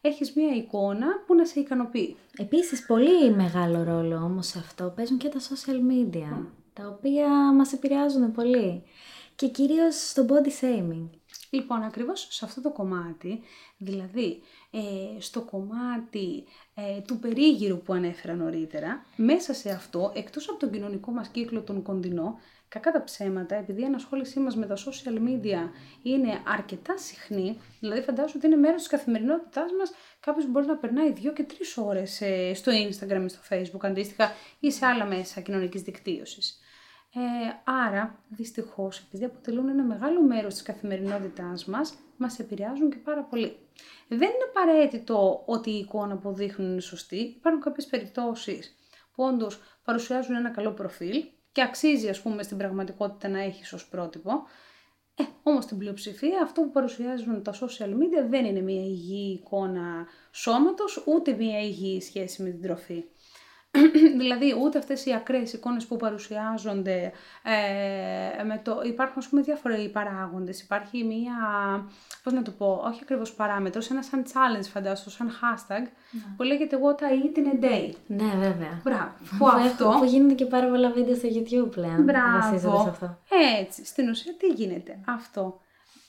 έχεις 0.00 0.32
μια 0.32 0.54
εικόνα 0.54 1.06
που 1.26 1.34
να 1.34 1.44
σε 1.44 1.60
ικανοποιεί. 1.60 2.16
Επίσης, 2.36 2.86
πολύ 2.86 3.30
μεγάλο 3.30 3.82
ρόλο 3.82 4.16
όμως 4.16 4.46
σε 4.46 4.58
αυτό 4.58 4.92
παίζουν 4.96 5.18
και 5.18 5.28
τα 5.28 5.38
social 5.40 5.92
media, 5.92 6.46
τα 6.72 6.86
οποία 6.88 7.52
μας 7.52 7.72
επηρεάζουν 7.72 8.32
πολύ. 8.32 8.82
Και 9.34 9.48
κυρίως 9.48 10.08
στο 10.08 10.26
body 10.28 10.64
shaming. 10.64 11.08
Λοιπόν, 11.50 11.82
ακριβώς 11.82 12.26
σε 12.30 12.44
αυτό 12.44 12.60
το 12.60 12.70
κομμάτι, 12.70 13.40
δηλαδή 13.78 14.40
ε, 14.70 15.20
στο 15.20 15.40
κομμάτι 15.40 16.44
ε, 16.74 17.00
του 17.00 17.18
περίγυρου 17.18 17.82
που 17.82 17.92
ανέφερα 17.92 18.34
νωρίτερα, 18.34 19.04
μέσα 19.16 19.54
σε 19.54 19.70
αυτό, 19.70 20.12
εκτός 20.14 20.48
από 20.48 20.58
τον 20.58 20.70
κοινωνικό 20.70 21.10
μας 21.10 21.28
κύκλο 21.28 21.60
τον 21.60 21.82
κοντινό, 21.82 22.38
κακά 22.68 22.90
τα 22.90 23.04
ψέματα, 23.04 23.54
επειδή 23.54 23.80
η 23.80 23.84
ανασχόλησή 23.84 24.40
μας 24.40 24.56
με 24.56 24.66
τα 24.66 24.76
social 24.76 25.28
media 25.28 25.70
είναι 26.02 26.42
αρκετά 26.46 26.98
συχνή, 26.98 27.58
δηλαδή 27.80 28.00
φαντάζομαι 28.00 28.34
ότι 28.36 28.46
είναι 28.46 28.56
μέρος 28.56 28.78
της 28.78 28.90
καθημερινότητάς 28.90 29.70
μας, 29.78 29.90
κάποιος 30.20 30.50
μπορεί 30.50 30.66
να 30.66 30.76
περνάει 30.76 31.12
δύο 31.12 31.32
και 31.32 31.42
τρεις 31.42 31.76
ώρες 31.76 32.20
ε, 32.20 32.54
στο 32.54 32.72
Instagram 32.72 33.24
ή 33.24 33.28
στο 33.28 33.40
Facebook 33.50 33.80
αντίστοιχα 33.86 34.32
ή 34.60 34.70
σε 34.70 34.86
άλλα 34.86 35.04
μέσα 35.04 35.40
κοινωνικής 35.40 35.82
δικτύωσης. 35.82 36.60
Ε, 37.14 37.20
άρα, 37.64 38.24
δυστυχώς, 38.28 38.98
επειδή 38.98 39.24
αποτελούν 39.24 39.68
ένα 39.68 39.82
μεγάλο 39.82 40.22
μέρος 40.22 40.52
της 40.52 40.62
καθημερινότητάς 40.62 41.64
μας, 41.64 41.94
μας 42.16 42.38
επηρεάζουν 42.38 42.90
και 42.90 42.96
πάρα 42.96 43.22
πολύ. 43.22 43.56
Δεν 44.08 44.18
είναι 44.18 44.48
απαραίτητο 44.48 45.42
ότι 45.46 45.70
η 45.70 45.78
εικόνα 45.78 46.16
που 46.16 46.32
δείχνουν 46.32 46.70
είναι 46.70 46.80
σωστή. 46.80 47.16
Υπάρχουν 47.16 47.62
κάποιες 47.62 47.86
περιπτώσεις 47.86 48.74
που 49.12 49.24
όντως 49.24 49.60
παρουσιάζουν 49.84 50.34
ένα 50.34 50.50
καλό 50.50 50.72
προφίλ 50.72 51.24
και 51.52 51.62
αξίζει 51.62 52.08
ας 52.08 52.22
πούμε 52.22 52.42
στην 52.42 52.56
πραγματικότητα 52.56 53.28
να 53.28 53.40
έχεις 53.42 53.72
ως 53.72 53.88
πρότυπο. 53.88 54.30
Ε, 55.14 55.24
όμως 55.42 55.64
στην 55.64 55.78
πλειοψηφία 55.78 56.42
αυτό 56.42 56.62
που 56.62 56.70
παρουσιάζουν 56.70 57.42
τα 57.42 57.52
social 57.54 57.90
media 57.90 58.28
δεν 58.28 58.44
είναι 58.44 58.60
μια 58.60 58.82
υγιή 58.82 59.40
εικόνα 59.40 60.06
σώματος, 60.30 61.04
ούτε 61.06 61.32
μια 61.32 61.60
υγιή 61.60 62.00
σχέση 62.00 62.42
με 62.42 62.50
την 62.50 62.62
τροφή. 62.62 63.04
δηλαδή 64.20 64.54
ούτε 64.62 64.78
αυτές 64.78 65.06
οι 65.06 65.12
ακραίες 65.12 65.52
εικόνες 65.52 65.86
που 65.86 65.96
παρουσιάζονται, 65.96 67.12
ε, 67.42 68.42
με 68.42 68.60
το, 68.64 68.80
υπάρχουν 68.84 69.14
ας 69.18 69.28
πούμε 69.28 69.42
διάφοροι 69.42 69.88
παράγοντες, 69.88 70.60
υπάρχει 70.60 71.04
μία, 71.04 71.34
πώς 72.22 72.32
να 72.32 72.42
το 72.42 72.50
πω, 72.50 72.82
όχι 72.84 73.00
ακριβώς 73.02 73.32
παράμετρος, 73.32 73.90
ένα 73.90 74.02
σαν 74.02 74.24
challenge 74.24 74.68
φαντάζομαι, 74.72 75.10
σαν 75.10 75.30
hashtag, 75.30 75.82
ναι. 76.10 76.20
που 76.36 76.42
λέγεται 76.42 76.78
what 76.82 77.02
I 77.02 77.12
eat 77.24 77.38
in 77.38 77.46
a 77.46 77.64
day. 77.64 77.92
Ναι 78.06 78.32
βέβαια. 78.38 78.80
Μπράβο. 78.84 79.12
Που, 79.38 79.48
αυτό... 79.48 79.96
Που 79.98 80.04
γίνεται 80.04 80.34
και 80.34 80.46
πάρα 80.46 80.68
πολλά 80.68 80.90
βίντεο 80.90 81.14
στο 81.14 81.28
YouTube 81.28 81.70
πλέον. 81.70 82.02
Μπράβο. 82.02 82.78
αυτό. 82.88 83.18
Έτσι, 83.60 83.84
στην 83.84 84.08
ουσία 84.08 84.34
τι 84.34 84.46
γίνεται; 84.46 84.98
Αυτό 85.06 85.60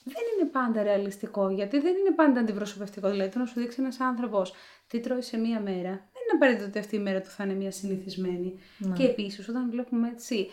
δεν 0.04 0.22
είναι 0.34 0.48
πάντα 0.50 0.82
ρεαλιστικό, 0.82 1.50
γιατί 1.50 1.80
δεν 1.80 1.94
είναι 1.96 2.14
πάντα 2.16 2.40
αντιπροσωπευτικό. 2.40 3.10
Δηλαδή, 3.10 3.30
το 3.30 3.38
να 3.38 3.46
σου 3.46 3.60
δείξει 3.60 3.80
ένας 3.80 4.00
άνθρωπος 4.00 4.54
τι 4.88 5.00
τρώει 5.00 5.22
σε 5.22 5.36
μία 5.36 5.60
μέρα, 5.60 6.00
είναι 6.30 6.44
απαραίτητο 6.44 6.66
ότι 6.68 6.78
αυτή 6.78 6.96
η 6.96 6.98
μέρα 6.98 7.20
του 7.20 7.28
θα 7.28 7.44
είναι 7.44 7.54
μια 7.54 7.70
συνηθισμένη. 7.70 8.58
Ναι. 8.78 8.96
Και 8.96 9.04
επίσης, 9.04 9.48
όταν 9.48 9.70
βλέπουμε 9.70 10.08
έτσι 10.08 10.48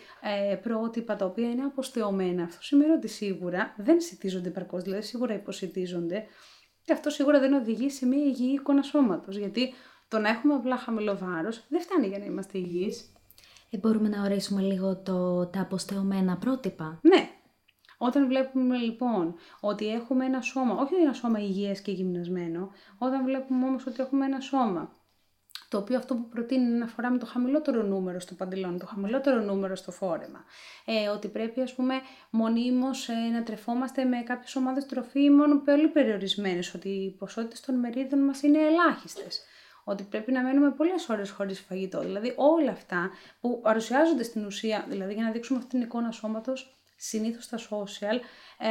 ε, 0.50 0.54
πρότυπα 0.54 1.16
τα 1.16 1.24
οποία 1.24 1.50
είναι 1.50 1.62
αποστεωμένα, 1.62 2.42
αυτό 2.42 2.62
σημαίνει 2.62 2.92
ότι 2.92 3.08
σίγουρα 3.08 3.74
δεν 3.76 4.00
σητίζονται 4.00 4.50
παρκώ, 4.50 4.78
δηλαδή 4.78 5.02
σίγουρα 5.02 5.34
υποσυτίζονται. 5.34 6.26
Και 6.84 6.92
αυτό 6.92 7.10
σίγουρα 7.10 7.40
δεν 7.40 7.52
οδηγεί 7.52 7.90
σε 7.90 8.06
μια 8.06 8.24
υγιή 8.24 8.52
εικόνα 8.54 8.82
σώματος. 8.82 9.36
Γιατί 9.36 9.72
το 10.08 10.18
να 10.18 10.28
έχουμε 10.28 10.54
απλά 10.54 10.76
χαμηλό 10.76 11.16
βάρος 11.16 11.64
δεν 11.68 11.80
φτάνει 11.80 12.06
για 12.06 12.18
να 12.18 12.24
είμαστε 12.24 12.58
υγιείς. 12.58 13.12
Ε, 13.70 13.78
μπορούμε 13.78 14.08
να 14.08 14.22
ορίσουμε 14.22 14.60
λίγο 14.60 14.96
το, 14.96 15.46
τα 15.46 15.60
αποστεωμένα 15.60 16.36
πρότυπα. 16.36 16.98
Ναι. 17.02 17.30
Όταν 17.98 18.26
βλέπουμε 18.26 18.76
λοιπόν 18.76 19.34
ότι 19.60 19.88
έχουμε 19.88 20.24
ένα 20.24 20.40
σώμα, 20.40 20.74
όχι 20.74 20.94
ένα 20.94 21.12
σώμα 21.12 21.38
υγιές 21.38 21.80
και 21.80 21.92
γυμνασμένο, 21.92 22.70
όταν 22.98 23.24
βλέπουμε 23.24 23.66
όμως 23.66 23.86
ότι 23.86 24.02
έχουμε 24.02 24.24
ένα 24.24 24.40
σώμα 24.40 24.97
το 25.68 25.78
οποίο 25.78 25.96
αυτό 25.96 26.14
που 26.14 26.28
προτείνει 26.28 26.64
είναι 26.64 26.78
να 26.78 26.86
φοράμε 26.86 27.18
το 27.18 27.26
χαμηλότερο 27.26 27.82
νούμερο 27.82 28.20
στο 28.20 28.34
παντελόνι, 28.34 28.78
το 28.78 28.86
χαμηλότερο 28.86 29.40
νούμερο 29.40 29.76
στο 29.76 29.92
φόρεμα. 29.92 30.44
Ε, 30.84 31.08
ότι 31.08 31.28
πρέπει 31.28 31.60
ας 31.60 31.74
πούμε 31.74 31.94
μονίμως 32.30 33.08
ε, 33.08 33.14
να 33.32 33.42
τρεφόμαστε 33.42 34.04
με 34.04 34.22
κάποιες 34.22 34.56
ομάδες 34.56 34.86
τροφίμων 34.86 35.62
πολύ 35.64 35.88
περιορισμένες, 35.88 36.74
ότι 36.74 36.88
οι 36.88 37.10
ποσότητες 37.18 37.60
των 37.60 37.74
μερίδων 37.74 38.18
μας 38.18 38.42
είναι 38.42 38.58
ελάχιστες 38.58 39.42
ότι 39.84 40.02
πρέπει 40.02 40.32
να 40.32 40.42
μένουμε 40.42 40.70
πολλές 40.70 41.08
ώρες 41.08 41.30
χωρίς 41.30 41.60
φαγητό. 41.60 42.00
Δηλαδή 42.00 42.32
όλα 42.36 42.70
αυτά 42.70 43.10
που 43.40 43.60
παρουσιάζονται 43.60 44.22
στην 44.22 44.44
ουσία, 44.44 44.86
δηλαδή 44.88 45.14
για 45.14 45.22
να 45.22 45.30
δείξουμε 45.30 45.58
αυτή 45.58 45.70
την 45.70 45.80
εικόνα 45.80 46.10
σώματος, 46.10 46.77
συνήθως 47.00 47.44
στα 47.44 47.58
social, 47.58 48.20
ε, 48.58 48.68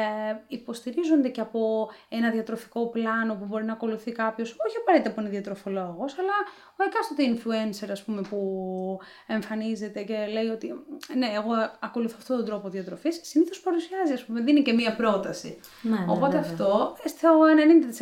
υποστηρίζονται 0.48 1.30
και 1.30 1.42
από 1.42 1.90
ένα 2.10 2.32
διατροφικό 2.32 2.88
πλάνο 2.88 3.36
που 3.36 3.46
μπορεί 3.46 3.66
να 3.66 3.74
ακολουθεί 3.74 4.12
κάποιος, 4.12 4.56
όχι 4.68 4.78
απαραίτητα 4.78 5.10
από 5.10 5.22
ένα 5.22 5.30
διατροφολόγος, 5.30 6.18
αλλά 6.20 6.34
ο 6.76 6.84
εκάστοτε 6.84 7.24
influencer, 7.34 7.92
ας 7.92 8.04
πούμε, 8.04 8.22
που 8.22 9.00
εμφανίζεται 9.28 10.04
και 10.04 10.26
λέει 10.32 10.48
ότι 10.48 10.74
ναι, 11.16 11.28
εγώ 11.28 11.52
ακολουθώ 11.80 12.16
αυτόν 12.20 12.38
τον 12.38 12.46
τρόπο 12.46 12.70
διατροφής, 12.70 13.20
συνήθως 13.24 13.60
παρουσιάζει, 13.60 14.14
ας 14.14 14.26
πούμε, 14.26 14.42
δίνει 14.42 14.62
και 14.62 14.74
μία 14.74 14.96
πρόταση. 14.96 15.60
Ναι, 15.82 15.92
ναι 15.92 16.06
Οπότε 16.08 16.38
αυτό 16.38 16.96
στο 17.06 17.30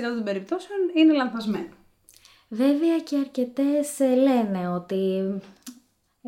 90% 0.02 0.16
των 0.16 0.24
περιπτώσεων 0.24 0.80
είναι 0.94 1.14
λανθασμένο. 1.14 1.70
Βέβαια 2.48 3.00
και 3.00 3.18
αρκετές 3.18 4.00
ε, 4.00 4.16
λένε 4.16 4.70
ότι 4.70 5.18
ε, 5.18 5.40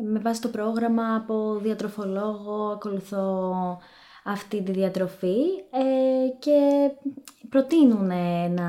με 0.04 0.18
βάση 0.18 0.40
το 0.40 0.48
πρόγραμμα 0.48 1.14
από 1.14 1.58
διατροφολόγο 1.62 2.70
ακολουθώ 2.70 3.54
αυτή 4.24 4.62
τη 4.62 4.72
διατροφή 4.72 5.44
ε, 5.70 6.28
και 6.38 6.90
προτείνουν 7.48 8.06
να 8.54 8.68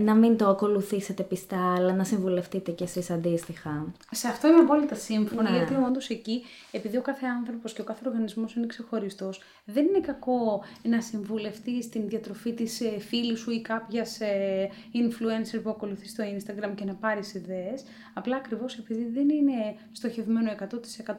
να 0.00 0.14
μην 0.14 0.36
το 0.36 0.48
ακολουθήσετε 0.48 1.22
πιστά, 1.22 1.74
αλλά 1.74 1.92
να 1.92 2.04
συμβουλευτείτε 2.04 2.70
κι 2.70 2.82
εσείς 2.82 3.10
αντίστοιχα. 3.10 3.92
Σε 4.10 4.28
αυτό 4.28 4.48
είμαι 4.48 4.58
απόλυτα 4.58 4.94
σύμφωνα, 4.94 5.50
ναι. 5.50 5.56
γιατί 5.56 5.74
όντως 5.74 6.08
εκεί, 6.08 6.42
επειδή 6.70 6.96
ο 6.96 7.02
κάθε 7.02 7.26
άνθρωπος 7.26 7.72
και 7.72 7.80
ο 7.80 7.84
κάθε 7.84 8.02
οργανισμός 8.06 8.54
είναι 8.54 8.66
ξεχωριστός, 8.66 9.40
δεν 9.64 9.86
είναι 9.86 10.00
κακό 10.00 10.64
να 10.82 11.00
συμβουλευτεί 11.00 11.82
στην 11.82 12.08
διατροφή 12.08 12.52
της 12.52 12.80
ε, 12.80 12.98
φίλης 12.98 13.38
σου 13.40 13.50
ή 13.50 13.60
κάποιας 13.60 14.20
ε, 14.20 14.70
influencer 14.92 15.60
που 15.62 15.70
ακολουθείς 15.70 16.10
στο 16.10 16.24
Instagram 16.24 16.72
και 16.74 16.84
να 16.84 16.94
πάρεις 16.94 17.34
ιδέες. 17.34 17.84
Απλά 18.14 18.36
ακριβώς 18.36 18.78
επειδή 18.78 19.04
δεν 19.04 19.28
είναι 19.28 19.74
στοχευμένο 19.92 20.52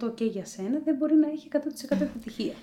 100% 0.04 0.16
και 0.16 0.26
για 0.26 0.46
σένα, 0.46 0.82
δεν 0.84 0.96
μπορεί 0.96 1.16
να 1.16 1.28
έχει 1.28 1.48
100% 1.92 2.02
επιτυχία. 2.02 2.54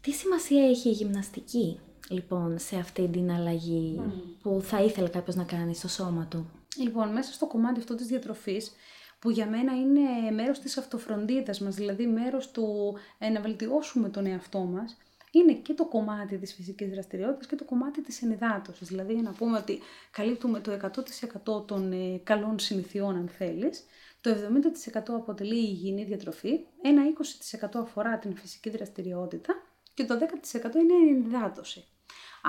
Τι 0.00 0.10
σημασία 0.12 0.68
έχει 0.68 0.88
η 0.88 0.92
γυμναστική; 0.92 1.78
Λοιπόν 2.08 2.58
σε 2.58 2.76
αυτή 2.76 3.08
την 3.08 3.30
αλλαγή 3.30 4.00
που 4.42 4.60
θα 4.62 4.82
ήθελε 4.82 5.08
κάποιος 5.08 5.36
να 5.36 5.44
κάνει 5.44 5.74
στο 5.74 5.88
σώμα 5.88 6.26
του. 6.26 6.50
Λοιπόν, 6.76 7.12
μέσα 7.12 7.32
στο 7.32 7.46
κομμάτι 7.46 7.78
αυτό 7.78 7.94
της 7.94 8.06
διατροφής, 8.06 8.72
που 9.18 9.30
για 9.30 9.46
μένα 9.46 9.72
είναι 9.76 10.30
μέρος 10.30 10.58
της 10.58 10.76
αυτοφροντίδας 10.78 11.60
μας, 11.60 11.74
δηλαδή 11.74 12.06
μέρος 12.06 12.50
του 12.50 12.94
ε, 13.18 13.28
να 13.28 13.40
βελτιώσουμε 13.40 14.08
τον 14.08 14.26
εαυτό 14.26 14.58
μας, 14.58 14.96
είναι 15.30 15.52
και 15.52 15.74
το 15.74 15.84
κομμάτι 15.84 16.38
της 16.38 16.54
φυσικής 16.54 16.90
δραστηριότητας 16.90 17.46
και 17.46 17.56
το 17.56 17.64
κομμάτι 17.64 18.02
της 18.02 18.22
ενυδάτωσης. 18.22 18.88
Δηλαδή 18.88 19.12
για 19.12 19.22
να 19.22 19.30
πούμε 19.30 19.58
ότι 19.58 19.78
καλύπτουμε 20.10 20.60
το 20.60 20.72
100% 21.52 21.66
των 21.66 21.92
ε, 21.92 22.20
καλών 22.24 22.58
συνηθιών 22.58 23.16
αν 23.16 23.28
θέλεις, 23.28 23.84
το 24.20 24.30
70% 24.94 25.00
αποτελεί 25.06 25.56
η 25.56 25.68
υγιεινή 25.68 26.04
διατροφή, 26.04 26.60
ένα 26.82 27.02
20% 27.62 27.68
αφορά 27.74 28.18
την 28.18 28.36
φυσική 28.36 28.70
δραστηριότητα 28.70 29.54
και 29.94 30.04
το 30.04 30.18
10% 30.54 30.74
είναι 30.74 30.92
η 31.06 31.08
ενυδάτωση. 31.08 31.84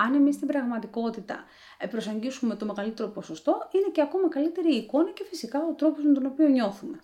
Αν 0.05 0.13
εμείς 0.13 0.35
στην 0.35 0.47
πραγματικότητα 0.47 1.43
ε, 1.77 1.87
προσεγγίσουμε 1.87 2.55
το 2.55 2.65
μεγαλύτερο 2.65 3.09
ποσοστό, 3.09 3.69
είναι 3.71 3.89
και 3.91 4.01
ακόμα 4.01 4.29
καλύτερη 4.29 4.73
η 4.73 4.77
εικόνα 4.77 5.11
και 5.11 5.23
φυσικά 5.29 5.59
ο 5.59 5.73
τρόπος 5.73 6.03
με 6.03 6.13
τον 6.13 6.25
οποίο 6.25 6.47
νιώθουμε. 6.47 6.99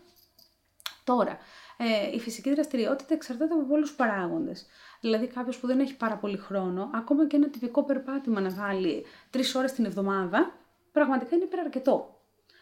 Τώρα, 1.04 1.38
ε, 1.78 2.16
η 2.16 2.20
φυσική 2.20 2.54
δραστηριότητα 2.54 3.14
εξαρτάται 3.14 3.54
από 3.54 3.64
πολλούς 3.64 3.94
παράγοντες. 3.94 4.66
Δηλαδή, 5.00 5.28
κάποιος 5.28 5.58
που 5.58 5.68
δεν 5.68 5.80
έχει 5.80 5.96
πάρα 5.96 6.16
πολύ 6.16 6.38
χρόνο, 6.38 6.90
ακόμα 6.94 7.28
και 7.28 7.36
ένα 7.36 7.50
τυπικό 7.50 7.84
περπάτημα 7.84 8.42
να 8.42 8.50
βάλει 8.50 9.06
τρεις 9.30 9.56
ώρες 9.56 9.72
την 9.72 9.86
εβδομάδα, 9.86 10.52
πραγματικά 10.92 11.36
είναι 11.36 11.44
υπεραρκετό. 11.44 12.22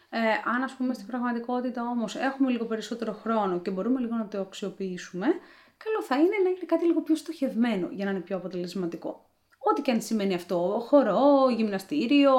Ε, 0.10 0.20
αν, 0.56 0.64
ας 0.64 0.74
πούμε, 0.74 0.94
στην 0.94 1.06
πραγματικότητα 1.08 1.82
όμως 1.82 2.16
έχουμε 2.16 2.52
λίγο 2.52 2.66
περισσότερο 2.66 3.14
χρόνο 3.14 3.60
και 3.60 3.72
μπορούμε 3.72 4.00
λίγο 4.00 4.16
να 4.16 4.28
το 4.28 4.40
αξιοποιήσουμε, 4.40 5.28
καλό 5.78 6.02
θα 6.02 6.16
είναι 6.16 6.38
να 6.44 6.50
είναι 6.50 6.66
κάτι 6.66 6.86
λίγο 6.86 7.02
πιο 7.02 7.16
στοχευμένο 7.16 7.88
για 7.92 8.06
να 8.06 8.12
είναι 8.12 8.20
πιο 8.20 8.36
αποτελεσματικό. 8.36 9.31
Ό,τι 9.72 9.82
και 9.82 9.92
αν 9.92 10.02
σημαίνει 10.02 10.34
αυτό, 10.34 10.84
χορό, 10.88 11.50
γυμναστήριο, 11.56 12.34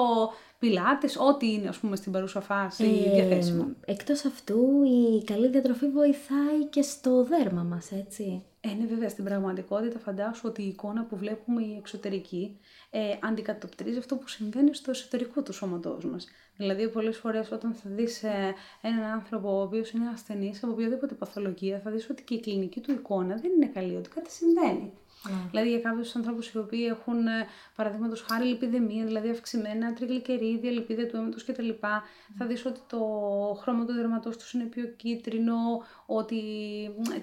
πιλάτες, 0.58 1.16
ό,τι 1.16 1.52
είναι 1.52 1.68
ας 1.68 1.78
πούμε 1.78 1.96
στην 1.96 2.12
παρούσα 2.12 2.40
φάση 2.40 3.04
ε, 3.06 3.14
διαθέσιμο. 3.14 3.66
Εκτός 3.84 4.24
αυτού 4.24 4.82
η 4.82 5.24
καλή 5.24 5.48
διατροφή 5.48 5.88
βοηθάει 5.88 6.64
και 6.70 6.82
στο 6.82 7.24
δέρμα 7.24 7.62
μας, 7.62 7.92
έτσι. 7.92 8.44
Ε, 8.60 8.68
ναι, 8.68 8.86
βέβαια, 8.86 9.08
στην 9.08 9.24
πραγματικότητα 9.24 9.98
φαντάσου 9.98 10.42
ότι 10.44 10.62
η 10.62 10.66
εικόνα 10.66 11.04
που 11.04 11.16
βλέπουμε 11.16 11.62
η 11.62 11.76
εξωτερική 11.78 12.58
ε, 12.90 13.00
αντικατοπτρίζει 13.22 13.98
αυτό 13.98 14.16
που 14.16 14.28
συμβαίνει 14.28 14.74
στο 14.74 14.90
εσωτερικό 14.90 15.42
του 15.42 15.52
σώματός 15.52 16.04
μας. 16.04 16.28
Δηλαδή, 16.56 16.88
πολλές 16.88 17.16
φορές 17.16 17.50
όταν 17.52 17.74
θα 17.74 17.90
δεις 17.90 18.22
ε, 18.22 18.54
έναν 18.80 19.02
άνθρωπο 19.02 19.58
ο 19.58 19.62
οποίος 19.62 19.90
είναι 19.90 20.08
ασθενής 20.12 20.62
από 20.62 20.72
οποιαδήποτε 20.72 21.14
παθολογία, 21.14 21.80
θα 21.84 21.90
δεις 21.90 22.10
ότι 22.10 22.22
και 22.22 22.34
η 22.34 22.40
κλινική 22.40 22.80
του 22.80 22.90
εικόνα 22.90 23.36
δεν 23.36 23.50
είναι 23.56 23.66
καλή, 23.66 23.96
ότι 23.96 24.08
κάτι 24.08 24.30
συμβαίνει. 24.30 24.92
Ναι. 25.29 25.49
Δηλαδή 25.50 25.69
για 25.69 25.81
κάποιους 25.81 26.17
ανθρώπους 26.17 26.49
οι 26.49 26.59
οποίοι 26.59 26.87
έχουν 26.91 27.26
ε, 27.26 27.47
παραδείγματος 27.76 28.23
χάρη 28.23 28.45
λιπιδεμία, 28.45 29.05
δηλαδή 29.05 29.31
αυξημένα 29.31 29.93
τριγλικερίδια, 29.93 30.71
λιπίδια 30.71 31.09
του 31.09 31.17
αίματος 31.17 31.45
κτλ. 31.45 31.69
Mm. 31.69 32.02
Θα 32.38 32.47
δεις 32.47 32.67
ότι 32.67 32.81
το 32.88 32.99
χρώμα 33.61 33.85
του 33.85 33.93
δερματό 33.93 34.31
τους 34.31 34.52
είναι 34.52 34.64
πιο 34.64 34.85
κίτρινο, 34.85 35.55
ότι 36.07 36.41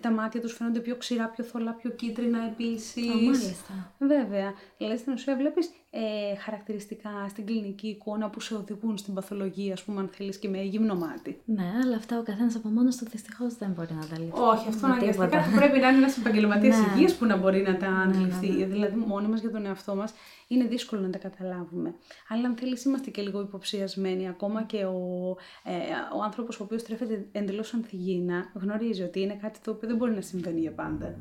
τα 0.01 0.11
μάτια 0.11 0.41
τους 0.41 0.53
φαίνονται 0.53 0.79
πιο 0.79 0.95
ξηρά, 0.95 1.27
πιο 1.27 1.43
θολά, 1.43 1.71
πιο 1.71 1.89
κίτρινα 1.89 2.45
επίσης. 2.45 3.05
μάλιστα. 3.05 3.93
Βέβαια. 3.99 4.53
Δηλαδή 4.77 4.97
στην 4.97 5.13
ουσία 5.13 5.35
βλέπεις 5.35 5.69
ε, 5.91 6.35
χαρακτηριστικά 6.35 7.25
στην 7.29 7.45
κλινική 7.45 7.87
εικόνα 7.87 8.29
που 8.29 8.39
σε 8.39 8.55
οδηγούν 8.55 8.97
στην 8.97 9.13
παθολογία, 9.13 9.73
ας 9.73 9.83
πούμε, 9.83 9.99
αν 9.99 10.09
θέλεις 10.11 10.37
και 10.37 10.49
με 10.49 10.61
γυμνό 10.61 10.95
μάτι. 10.95 11.41
Ναι, 11.45 11.71
αλλά 11.83 11.95
αυτά 11.95 12.19
ο 12.19 12.23
καθένας 12.23 12.55
από 12.55 12.69
μόνος 12.69 12.95
του 12.95 13.05
δυστυχώς 13.09 13.55
δεν 13.57 13.69
μπορεί 13.69 13.93
να 13.93 14.07
τα 14.07 14.19
λύσει. 14.19 14.31
Όχι, 14.35 14.67
αυτό 14.67 14.85
αναγκαστικά 14.85 15.43
πρέπει 15.55 15.79
να 15.79 15.87
είναι 15.87 15.97
ένας 15.97 16.17
επαγγελματίας 16.17 16.77
ναι. 16.77 16.85
υγείας 16.93 17.15
που 17.15 17.25
να 17.25 17.37
μπορεί 17.37 17.61
να 17.61 17.77
τα 17.77 17.87
αντιληφθεί. 17.87 18.47
Ναι, 18.47 18.53
ναι, 18.53 18.59
ναι. 18.59 18.65
Δηλαδή, 18.65 18.95
μόνοι 18.95 19.27
μας 19.27 19.41
για 19.41 19.51
τον 19.51 19.65
εαυτό 19.65 19.95
μας 19.95 20.13
είναι 20.47 20.63
δύσκολο 20.63 21.01
να 21.01 21.09
τα 21.09 21.17
καταλάβουμε. 21.17 21.93
Αλλά 22.27 22.47
αν 22.47 22.55
θέλεις, 22.55 22.83
είμαστε 22.83 23.09
και 23.09 23.21
λίγο 23.21 23.41
υποψιασμένοι. 23.41 24.27
Ακόμα 24.27 24.63
και 24.63 24.85
ο, 24.85 25.35
ε, 25.63 26.17
ο 26.17 26.23
άνθρωπος 26.23 26.59
ο 26.59 26.63
οποίος 26.63 26.83
τρέφεται 26.83 27.25
εντελώς 27.31 27.73
ανθυγίνα 27.73 28.51
γνωρίζει 28.53 29.01
ότι 29.03 29.21
είναι 29.21 29.37
κάτι 29.41 29.59
το 29.63 29.71
οποίο 29.71 29.87
δεν 29.87 29.97
μπορεί 29.97 30.11
να 30.11 30.21
συμβαίνει 30.21 30.59
για 30.59 30.71
πάντα. 30.71 31.15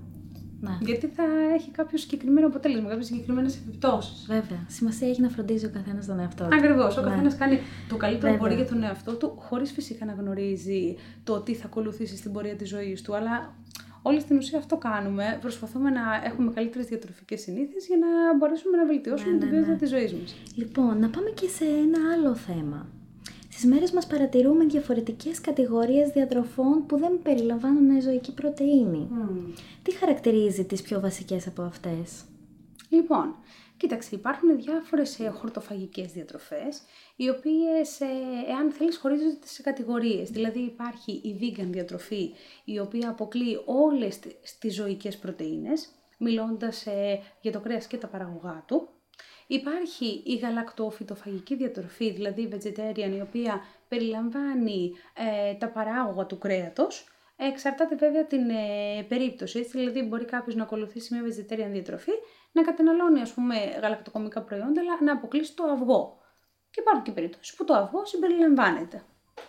Ναι. 0.60 0.78
Γιατί 0.80 1.06
θα 1.06 1.22
έχει 1.54 1.70
κάποιο 1.70 1.98
συγκεκριμένο 1.98 2.46
αποτέλεσμα, 2.46 2.88
κάποιες 2.88 3.06
συγκεκριμένες 3.06 3.56
επιπτώσεις. 3.56 4.24
Βέβαια. 4.26 4.64
Σημασία 4.68 5.08
έχει 5.08 5.20
να 5.20 5.28
φροντίζει 5.28 5.66
ο 5.66 5.70
καθένας 5.70 6.06
τον 6.06 6.18
εαυτό 6.18 6.44
του. 6.44 6.54
Ακριβώς. 6.54 6.96
Ο 6.96 7.00
ναι. 7.00 7.08
καθένας 7.08 7.36
κάνει 7.36 7.58
το 7.88 7.96
καλύτερο 7.96 8.32
που 8.32 8.38
μπορεί 8.38 8.54
για 8.54 8.66
τον 8.66 8.82
εαυτό 8.82 9.16
του, 9.16 9.32
χωρίς 9.38 9.72
φυσικά 9.72 10.04
να 10.04 10.12
γνωρίζει 10.12 10.96
το 11.24 11.40
τι 11.40 11.54
θα 11.54 11.66
ακολουθήσει 11.66 12.16
στην 12.16 12.32
πορεία 12.32 12.56
της 12.56 12.68
ζωής 12.68 13.02
του. 13.02 13.14
Αλλά 13.14 13.54
όλοι 14.02 14.20
στην 14.20 14.36
ουσία 14.36 14.58
αυτό 14.58 14.76
κάνουμε. 14.76 15.38
Προσπαθούμε 15.40 15.90
να 15.90 16.00
έχουμε 16.24 16.52
καλύτερες 16.52 16.86
διατροφικές 16.86 17.40
συνήθειες 17.40 17.86
για 17.86 17.96
να 17.96 18.36
μπορέσουμε 18.36 18.76
να 18.76 18.86
βελτιώσουμε 18.86 19.32
ναι, 19.32 19.38
την 19.38 19.46
ναι, 19.46 19.52
ποιότητα 19.52 19.72
ναι. 19.72 19.78
της 19.78 19.88
ζωής 19.88 20.12
μας. 20.14 20.36
Λοιπόν, 20.54 20.98
να 20.98 21.08
πάμε 21.08 21.30
και 21.30 21.48
σε 21.48 21.64
ένα 21.64 21.98
άλλο 22.14 22.34
θέμα. 22.34 22.86
Στις 23.58 23.70
μέρες 23.70 23.90
μας 23.92 24.06
παρατηρούμε 24.06 24.64
διαφορετικές 24.64 25.40
κατηγορίες 25.40 26.08
διατροφών 26.08 26.86
που 26.86 26.98
δεν 26.98 27.22
περιλαμβάνουν 27.22 28.02
ζωική 28.02 28.34
πρωτεΐνη. 28.34 29.08
Τι 29.82 29.94
χαρακτηρίζει 29.94 30.64
τις 30.64 30.82
πιο 30.82 31.00
βασικές 31.00 31.46
από 31.46 31.62
αυτές; 31.62 32.24
Λοιπόν, 32.88 33.34
κοίταξε, 33.76 34.14
υπάρχουν 34.14 34.56
διάφορες 34.56 35.18
ε, 35.18 35.28
χορτοφαγικές 35.28 36.12
διατροφές, 36.12 36.82
οι 37.16 37.28
οποίες, 37.28 38.00
ε, 38.00 38.06
εάν 38.48 38.70
θέλεις, 38.70 38.96
χωρίζονται 38.96 39.38
σε 39.46 39.62
κατηγορίες. 39.62 40.30
Δηλαδή 40.30 40.58
υπάρχει 40.58 41.12
η 41.12 41.38
vegan 41.40 41.68
διατροφή, 41.70 42.30
η 42.64 42.78
οποία 42.78 43.08
αποκλεί 43.08 43.60
όλες 43.64 44.18
τις 44.58 44.74
ζωικές 44.74 45.16
πρωτεΐνες, 45.16 45.88
μιλώντας 46.18 46.86
ε, 46.86 47.20
για 47.40 47.52
το 47.52 47.60
κρέας 47.60 47.86
και 47.86 47.96
τα 47.96 48.06
παραγωγά 48.06 48.64
του. 48.66 48.88
Υπάρχει 49.50 50.22
η 50.24 50.34
γαλακτοφυτοφαγική 50.34 51.54
διατροφή, 51.54 52.10
δηλαδή 52.10 52.42
η 52.42 52.48
vegetarian, 52.52 53.12
η 53.16 53.20
οποία 53.20 53.60
περιλαμβάνει 53.88 54.92
ε, 55.14 55.54
τα 55.54 55.68
παράγωγα 55.68 56.26
του 56.26 56.38
κρέατος. 56.38 57.06
Εξαρτάται 57.36 57.96
βέβαια 57.96 58.26
την 58.26 58.50
ε, 58.50 59.02
περίπτωση, 59.08 59.64
δηλαδή 59.64 60.02
μπορεί 60.02 60.24
κάποιος 60.24 60.54
να 60.54 60.62
ακολουθήσει 60.62 61.14
μια 61.14 61.22
vegetarian 61.24 61.70
διατροφή, 61.70 62.10
να 62.52 62.62
καταναλώνει 62.62 63.20
ας 63.20 63.32
πούμε 63.32 63.54
γαλακτοκομικά 63.82 64.42
προϊόντα, 64.42 64.80
αλλά 64.80 65.02
να 65.02 65.12
αποκλείσει 65.12 65.54
το 65.56 65.64
αυγό. 65.64 66.18
Και 66.70 66.80
υπάρχουν 66.80 67.04
και 67.04 67.12
περιπτώσεις 67.12 67.54
που 67.54 67.64
το 67.64 67.74
αυγό 67.74 68.04
συμπεριλαμβάνεται. 68.04 69.02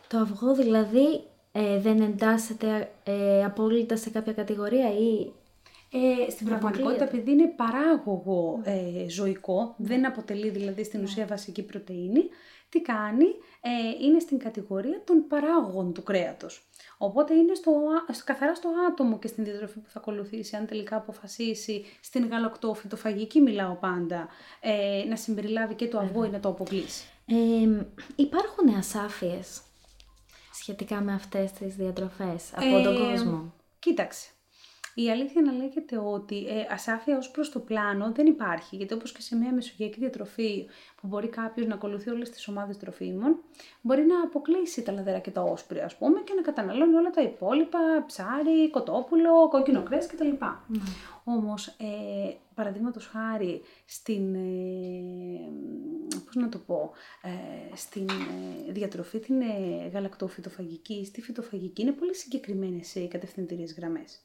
Το 0.08 0.18
αυγό 0.18 0.54
δηλαδή 0.54 1.24
ε, 1.52 1.80
δεν 1.80 2.02
εντάσσεται 2.02 2.92
ε, 3.04 3.44
απόλυτα 3.44 3.96
σε 3.96 4.10
κάποια 4.10 4.34
κατηγορία 4.34 4.94
ή 4.94 5.32
ε, 5.92 6.30
στην 6.30 6.48
πραγματικότητα, 6.48 7.04
επειδή 7.04 7.32
είναι 7.32 7.48
παράγωγο 7.48 8.62
ε, 8.64 9.10
ζωικό, 9.10 9.76
δεν 9.78 10.06
αποτελεί 10.06 10.50
δηλαδή 10.50 10.84
στην 10.84 11.04
ουσία 11.04 11.26
βασική 11.26 11.64
πρωτεΐνη, 11.64 12.30
τι 12.70 12.82
κάνει, 12.82 13.26
ε, 13.62 14.06
είναι 14.06 14.20
στην 14.20 14.40
κατηγορία 14.40 15.04
των 15.04 15.28
παράγωγων 15.28 15.94
του 15.94 16.04
κρέατος. 16.04 16.70
Οπότε 16.98 17.34
είναι 17.34 17.54
στο, 17.54 17.72
στο, 18.12 18.24
καθαρά 18.26 18.56
στο 18.56 18.70
άτομο 18.90 19.20
και 19.20 19.28
στην 19.28 19.44
διατροφή 19.44 19.80
που 19.80 19.90
θα 19.90 20.00
ακολουθήσει, 20.00 20.56
αν 20.56 20.66
τελικά 20.66 20.96
αποφασίσει 20.96 21.86
στην 22.02 22.28
γαλακτόφυτοφαγική 22.28 23.42
μιλάω 23.42 23.74
πάντα, 23.76 24.28
ε, 24.60 25.04
να 25.08 25.16
συμπεριλάβει 25.16 25.74
και 25.74 25.88
το 25.88 26.00
αυγό 26.00 26.24
ή 26.26 26.30
να 26.30 26.40
το 26.40 26.50
αποκλείσει. 26.50 27.08
Ε, 27.26 27.86
υπάρχουν 28.16 28.70
ασάφειες 28.78 29.62
σχετικά 30.54 31.02
με 31.02 31.14
αυτές 31.14 31.52
τις 31.52 31.76
διατροφές 31.76 32.52
από 32.56 32.84
τον 32.84 32.98
κόσμο; 32.98 33.54
Κοίταξε, 33.80 34.30
η 35.04 35.12
αλήθεια 35.12 35.42
να 35.42 35.52
λέγεται 35.52 35.98
ότι 35.98 36.46
ε, 36.48 36.66
ασάφεια 36.74 37.18
ως 37.18 37.32
προς 37.32 37.52
το 37.52 37.60
πλάνο 37.60 38.12
δεν 38.12 38.26
υπάρχει, 38.26 38.76
γιατί 38.76 38.94
όπως 38.94 39.12
και 39.12 39.22
σε 39.22 39.36
μια 39.36 39.54
μεσογειακή 39.54 40.00
διατροφή 40.00 40.68
που 41.02 41.08
μπορεί 41.08 41.28
κάποιος 41.28 41.68
να 41.68 41.74
ακολουθεί 41.74 42.10
όλες 42.10 42.30
τις 42.30 42.48
ομάδες 42.48 42.78
τροφίμων, 42.78 43.38
μπορεί 43.82 44.06
να 44.06 44.22
αποκλείσει 44.24 44.84
τα 44.84 44.92
λαδερά 44.92 45.20
και 45.20 45.32
τα 45.32 45.42
όσπρια 45.42 45.86
ας 45.86 45.98
πούμε 45.98 46.20
και 46.20 46.34
να 46.34 46.42
καταναλώνει 46.42 46.96
όλα 46.96 47.10
τα 47.10 47.22
υπόλοιπα, 47.22 47.80
ψάρι, 48.06 48.70
κοτόπουλο, 48.70 49.48
κόκκινο 49.50 49.84
κρέας 49.84 50.08
κτλ. 50.08 50.30
Mm. 50.40 50.56
Όμως, 51.24 51.68
ε, 51.68 52.36
παραδείγματος 52.56 53.08
χάρη 53.08 53.62
στην, 53.86 54.36
ε, 54.36 55.50
πώς 56.26 56.36
να 56.36 56.50
το 56.50 56.58
πω, 56.58 56.92
ε, 57.22 57.76
στην 57.76 58.10
ε, 58.10 58.72
διατροφή 58.72 59.20
την 59.20 59.42
ε, 59.42 59.88
γαλακτοφυτοφαγική, 59.94 61.06
στη 61.06 61.22
φυτοφαγική 61.22 61.82
είναι 61.82 61.92
πολύ 61.92 62.16
συγκεκριμένες 62.16 62.96
οι 62.96 63.08
κατευθυντήριες 63.08 63.74
γραμμές. 63.74 64.24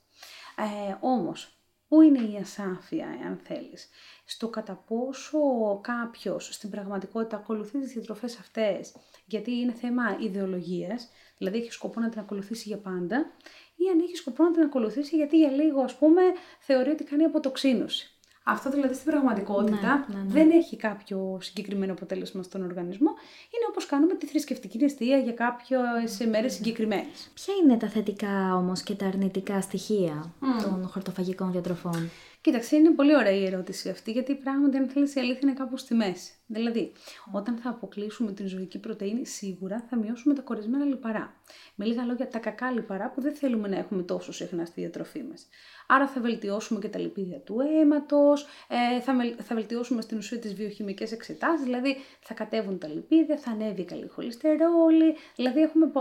Ε, 0.57 0.97
όμως, 1.01 1.59
πού 1.89 2.01
είναι 2.01 2.21
η 2.23 2.37
ασάφεια, 2.37 3.07
αν 3.07 3.41
θέλεις, 3.45 3.89
στο 4.25 4.49
κατά 4.49 4.75
πόσο 4.75 5.39
κάποιος 5.83 6.49
στην 6.55 6.71
πραγματικότητα 6.71 7.37
ακολουθεί 7.37 7.81
τις 7.81 7.93
διατροφές 7.93 8.39
αυτές, 8.39 8.95
γιατί 9.27 9.51
είναι 9.51 9.73
θέμα 9.73 10.17
ιδεολογίας, 10.21 11.09
δηλαδή 11.39 11.59
έχει 11.59 11.73
σκοπό 11.73 12.01
να 12.01 12.09
την 12.09 12.21
ακολουθήσει 12.21 12.69
για 12.69 12.79
πάντα, 12.79 13.33
ή 13.77 13.89
αν 13.89 14.01
έχει 14.01 14.17
σκοπό 14.17 14.43
να 14.43 14.51
την 14.51 14.63
ακολουθήσει 14.63 15.17
γιατί 15.17 15.39
για 15.39 15.51
λίγο, 15.51 15.81
ας 15.83 15.97
πούμε, 15.97 16.23
θεωρεί 16.59 16.91
ότι 16.91 17.05
κάνει 17.05 17.25
αποτοξίνωση. 17.25 18.14
Αυτό 18.47 18.71
δηλαδή 18.71 18.95
στην 18.95 19.11
πραγματικότητα 19.11 20.05
ναι, 20.09 20.17
ναι, 20.17 20.23
ναι. 20.23 20.33
δεν 20.33 20.51
έχει 20.51 20.77
κάποιο 20.77 21.39
συγκεκριμένο 21.41 21.93
αποτέλεσμα 21.93 22.43
στον 22.43 22.63
οργανισμό. 22.63 23.11
Είναι 23.55 23.67
όπως 23.69 23.87
κάνουμε 23.87 24.15
τη 24.15 24.27
θρησκευτική 24.27 24.79
νηστεία 24.79 25.19
για 25.19 25.33
κάποιες 25.33 26.27
μέρες 26.31 26.53
συγκεκριμένες. 26.53 27.31
Ποια 27.35 27.55
είναι 27.63 27.77
τα 27.77 27.89
θετικά 27.89 28.57
όμως 28.57 28.83
και 28.83 28.95
τα 28.95 29.07
αρνητικά 29.07 29.61
στοιχεία 29.61 30.33
των 30.63 30.89
χορτοφαγικών 30.89 31.53
διατροφών; 31.53 32.11
Κοίταξε, 32.41 32.77
είναι 32.77 32.91
πολύ 32.91 33.17
ωραία 33.17 33.33
η 33.33 33.45
ερώτηση 33.45 33.89
αυτή, 33.89 34.11
γιατί 34.13 34.35
πράγματι, 34.35 34.77
αν 34.77 34.89
θέλεις, 34.89 35.15
η 35.15 35.21
αλήθεια 35.21 35.41
είναι 35.43 35.53
κάπου 35.53 35.77
στη 35.77 35.95
μέση. 35.95 36.33
Δηλαδή, 36.47 36.93
όταν 37.33 37.57
θα 37.57 37.71
αποκλείσουμε 37.71 38.33
την 38.33 38.47
ζωική 38.49 38.79
πρωτενη, 38.79 39.27
σίγουρα 39.27 39.85
θα 39.91 39.97
μειώσουμε 39.97 40.35
τα 40.35 40.43
κορισμένα 40.43 40.85
λιπαρά. 40.85 41.35
Με 41.75 41.85
λίγα 41.85 42.05
λόγια, 42.05 42.29
τα 42.29 42.39
κακά 42.39 42.71
λιπαρά 42.71 43.11
που 43.11 43.21
δεν 43.21 43.35
θέλουμε 43.35 43.69
να 43.69 43.77
έχουμε 43.79 44.03
τόσο 44.03 44.33
συχνά 44.33 44.65
στη 44.65 44.81
διατροφή 44.81 45.23
μας. 45.23 45.47
Άρα 45.87 46.09
θα 46.09 46.21
βελτιώσουμε 46.21 46.81
και 46.81 46.89
τα 46.89 46.99
λιπίδια 46.99 47.39
του 47.39 47.61
αίματος, 47.61 48.47
ε, 48.69 49.01
θα, 49.01 49.13
θα 49.43 49.55
βελτιώσουμε 49.55 50.03
στην 50.03 50.19
ουσία 50.19 50.39
τις 50.39 50.55
βιοχημικές 50.55 51.13
εξετάσεις, 51.13 51.65
δηλαδή 51.65 51.97
θα 52.21 52.35
κατέβουν 52.35 52.79
τα 52.79 52.89
λιπίδια, 52.89 53.37
θα 53.37 53.51
ανέβει 53.51 53.81
η 53.81 53.85
καλή 53.85 54.09
χολυστερόλη, 54.09 55.17
δηλαδή 55.37 55.61
έχουμε 55.61 55.93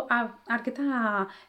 αρκετά, 0.47 0.83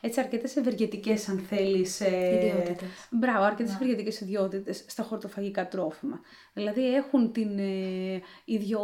έτσι, 0.01 0.21
αρκετές 0.21 0.57
ευεργετικές 0.57 1.29
αν 1.29 1.39
θέλεις, 1.39 2.01
ε, 2.01 2.35
ιδιότητες. 2.35 2.89
Μπράβο, 3.11 3.45
αρκετές 3.45 3.71
ναι. 3.71 3.77
ευεργετικές 3.77 4.21
ιδιότητες 4.21 4.85
στα 4.87 5.03
χορτοφαγικά 5.03 5.69
τρόφιμα. 5.69 6.21
Δηλαδή 6.53 6.95
έχουν 6.95 7.33
την 7.33 7.59
ε, 7.59 8.23
ιδιότητα 8.45 8.84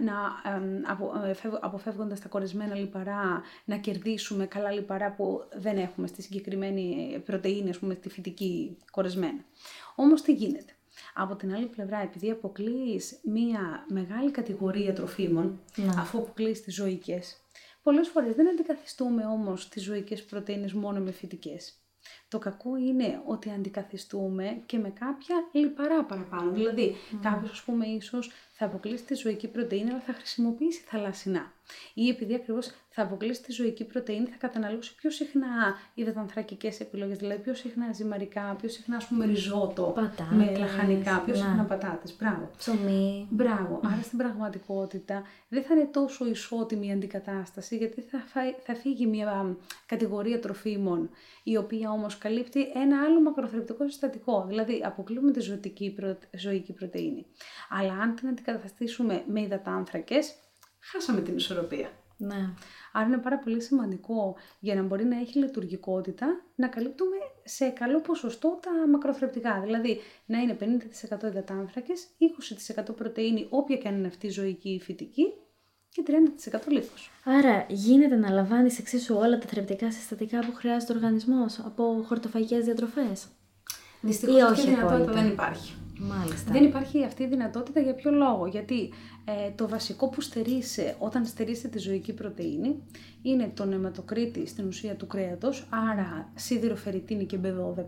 να 0.00 0.14
ε, 1.28 1.32
αποφεύγοντας 1.60 2.20
τα 2.20 2.28
κορεσμένα 2.28 2.74
λιπαρά, 2.74 3.42
να 3.64 3.76
κερδίσουμε 3.76 4.46
καλά 4.46 4.70
λιπαρά 4.70 5.12
που 5.12 5.44
δεν 5.56 5.78
έχουμε 5.78 6.06
στη 6.06 6.22
συγκεκριμένη 6.22 7.18
πρωτεΐνη, 7.24 7.70
ας 7.70 7.78
πούμε, 7.78 7.94
στη 7.94 8.08
φυτική 8.08 8.76
κορεσμένα. 8.90 9.44
Όμως 9.94 10.22
τι 10.22 10.32
γίνεται; 10.32 10.72
Από 11.14 11.36
την 11.36 11.54
άλλη 11.54 11.66
πλευρά, 11.66 12.02
επειδή 12.02 12.30
αποκλείς 12.30 13.18
μία 13.22 13.84
μεγάλη 13.88 14.30
κατηγορία 14.30 14.92
τροφίμων, 14.92 15.60
ναι. 15.76 15.88
αφού 15.98 16.18
αποκλείς 16.18 16.62
τις 16.62 16.74
ζωικές, 16.74 17.40
πολλές 17.82 18.08
φορές 18.08 18.34
δεν 18.34 18.48
αντικαθιστούμε 18.48 19.26
όμως 19.26 19.68
τις 19.68 19.82
ζωικές 19.82 20.24
πρωτενε 20.24 20.68
μόνο 20.74 21.00
με 21.00 21.10
φυτικές. 21.10 21.72
Το 22.28 22.38
κακό 22.38 22.76
είναι 22.76 23.22
ότι 23.26 23.50
αντικαθιστούμε 23.50 24.62
και 24.66 24.78
με 24.78 24.90
κάποια 24.90 25.36
λιπαρά 25.52 26.04
παραπάνω. 26.04 26.50
Δηλαδή, 26.50 26.96
mm. 26.96 27.18
κάποιος, 27.22 27.50
ας 27.50 27.62
πούμε, 27.62 27.86
ίσως 27.86 28.30
θα 28.52 28.64
αποκλείσει 28.66 29.04
τη 29.04 29.14
ζωική 29.14 29.48
πρωτενη, 29.48 29.90
αλλά 29.90 30.00
θα 30.00 30.12
χρησιμοποιήσει 30.12 30.80
θαλασσινά. 30.86 31.52
Ή 31.94 32.08
επειδή 32.08 32.34
ακριβώς 32.34 32.70
θα 32.88 33.02
αποκλείσει 33.02 33.42
τη 33.42 33.52
ζωική 33.52 33.84
πρωτενη, 33.84 34.26
θα 34.26 34.36
καταναλώσει 34.38 34.94
πιο 34.94 35.10
συχνά 35.10 35.76
υδατανθρακικέ 35.94 36.72
επιλογές, 36.78 37.18
δηλαδή 37.18 37.42
πιο 37.42 37.54
συχνά 37.54 37.92
ζυμαρικά, 37.92 38.56
πιο 38.60 38.68
συχνά 38.68 38.96
ας 38.96 39.06
πούμε 39.06 39.26
ριζότο, 39.26 39.82
πατάτες, 39.82 40.26
με 40.30 40.58
λαχανικά, 40.58 41.22
πιο 41.24 41.34
ναι. 41.34 41.40
συχνά 41.40 41.64
πατάτες. 41.64 42.16
Μπράβο. 42.16 42.50
Ψωμί. 42.56 43.26
Μπράβο. 43.30 43.80
Άρα 43.84 44.02
στην 44.02 44.18
πραγματικότητα 44.18 45.22
δεν 45.48 45.62
θα 45.62 45.74
είναι 45.74 45.88
τόσο 45.92 46.26
ισότιμη 46.26 46.86
η 46.86 46.92
αντικατάσταση, 46.92 47.76
γιατί 47.76 48.00
θα, 48.00 48.18
φάει, 48.26 48.54
θα 48.64 48.74
φύγει 48.74 49.06
μια 49.06 49.56
κατηγορία 49.86 50.40
τροφίμων, 50.40 51.10
η 51.42 51.56
οποία 51.56 51.90
όμως 51.90 52.17
καλύπτει 52.18 52.60
ένα 52.74 53.02
άλλο 53.02 53.20
μακροθρεπτικό 53.20 53.88
συστατικό. 53.88 54.44
Δηλαδή, 54.48 54.82
αποκλείουμε 54.84 55.32
τη 55.32 55.40
ζωική, 55.40 55.96
ζωική 56.36 56.72
πρωτενη. 56.72 57.26
Αλλά 57.68 57.92
αν 57.92 58.14
την 58.14 58.28
αντικαταστήσουμε 58.28 59.24
με 59.26 59.40
υδατάνθρακες, 59.40 60.34
χάσαμε 60.78 61.20
την 61.20 61.36
ισορροπία. 61.36 61.90
Ναι. 62.20 62.54
Άρα 62.92 63.06
είναι 63.06 63.18
πάρα 63.18 63.38
πολύ 63.38 63.62
σημαντικό 63.62 64.36
για 64.60 64.74
να 64.74 64.82
μπορεί 64.82 65.04
να 65.04 65.18
έχει 65.18 65.38
λειτουργικότητα 65.38 66.26
να 66.54 66.68
καλύπτουμε 66.68 67.16
σε 67.44 67.68
καλό 67.68 68.00
ποσοστό 68.00 68.58
τα 68.62 68.88
μακροθρεπτικά. 68.88 69.60
Δηλαδή 69.64 70.00
να 70.26 70.38
είναι 70.38 70.56
50% 70.60 71.24
υδατάνθρακες, 71.24 72.06
20% 72.88 72.96
πρωτεΐνη, 72.96 73.46
όποια 73.50 73.76
και 73.76 73.88
αν 73.88 73.94
είναι 73.94 74.06
αυτή 74.06 74.26
η 74.26 74.30
ζωική 74.30 74.70
ή 74.70 74.80
φυτική, 74.80 75.32
και 75.92 76.02
30% 76.06 76.68
λίπος. 76.68 77.10
Άρα 77.24 77.66
γίνεται 77.68 78.16
να 78.16 78.30
λαμβάνεις 78.30 78.78
εξίσου 78.78 79.16
όλα 79.16 79.38
τα 79.38 79.46
θρεπτικά 79.46 79.92
συστατικά 79.92 80.38
που 80.38 80.54
χρειάζεται 80.54 80.92
ο 80.92 80.96
οργανισμός 80.96 81.58
από 81.58 82.04
χορτοφαγικές 82.06 82.64
διατροφές; 82.64 83.26
Δυστυχώς 84.00 84.36
Ή 84.36 84.42
αυτή 84.42 84.60
όχι 84.60 84.70
η 84.70 84.74
δυνατότητα 84.74 85.02
απόλυτα; 85.02 85.22
δεν 85.22 85.32
υπάρχει. 85.32 85.74
Μάλιστα. 85.98 86.52
Δεν 86.52 86.64
υπάρχει 86.64 87.04
αυτή 87.04 87.22
η 87.22 87.26
δυνατότητα 87.26 87.80
για 87.80 87.94
ποιο 87.94 88.10
λόγο; 88.10 88.46
Γιατί 88.46 88.92
ε, 89.24 89.50
το 89.50 89.68
βασικό 89.68 90.08
που 90.08 90.20
στερείσαι 90.20 90.96
όταν 90.98 91.26
στερείσαι 91.26 91.68
τη 91.68 91.78
ζωική 91.78 92.12
πρωτεΐνη 92.12 92.82
είναι 93.22 93.52
το 93.54 93.64
νεματοκρίτη 93.64 94.46
στην 94.46 94.66
ουσία 94.66 94.96
του 94.96 95.06
κρέατος, 95.06 95.68
άρα 95.70 96.32
σιδηροφεριτίνη 96.34 97.24
και 97.24 97.38
B12, 97.44 97.84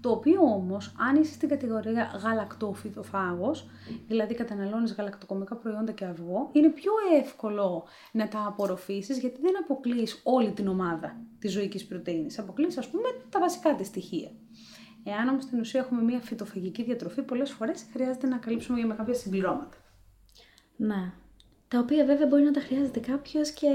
το 0.00 0.10
οποίο 0.10 0.40
όμως 0.40 0.94
αν 1.08 1.20
είσαι 1.20 1.32
στην 1.32 1.48
κατηγορία 1.48 2.20
γαλακτόφυτοφάγος, 2.22 3.68
δηλαδή 4.08 4.34
καταναλώνεις 4.34 4.94
γαλακτοκομικά 4.94 5.56
προϊόντα 5.56 5.92
και 5.92 6.04
αυγό, 6.04 6.50
είναι 6.52 6.68
πιο 6.68 6.92
εύκολο 7.20 7.84
να 8.12 8.28
τα 8.28 8.44
απορροφήσεις 8.46 9.18
γιατί 9.18 9.40
δεν 9.40 9.52
αποκλείεις 9.62 10.20
όλη 10.24 10.50
την 10.52 10.68
ομάδα 10.68 11.16
της 11.38 11.52
ζωικής 11.52 11.86
πρωτεΐνης. 11.86 12.38
Αποκλείεις 12.38 12.78
ας 12.78 12.88
πούμε 12.88 13.08
τα 13.28 13.40
βασικά 13.40 13.74
της 13.74 13.86
στοιχεία. 13.86 14.30
Εάν 15.08 15.28
όμως 15.28 15.44
στην 15.44 15.60
ουσία 15.60 15.80
έχουμε 15.80 16.02
μια 16.02 16.20
φυτοφαγική 16.20 16.82
διατροφή, 16.82 17.22
πολλές 17.22 17.50
φορές 17.50 17.86
χρειάζεται 17.92 18.26
να 18.26 18.36
καλύψουμε 18.36 18.84
με 18.84 18.94
κάποια 18.94 19.14
συμπληρώματα. 19.14 19.76
Ναι. 20.76 21.12
Τα 21.68 21.78
οποία 21.78 22.04
βέβαια 22.04 22.26
μπορεί 22.26 22.42
να 22.42 22.50
τα 22.50 22.60
χρειάζεται 22.60 23.00
κάποιος 23.00 23.50
και 23.50 23.68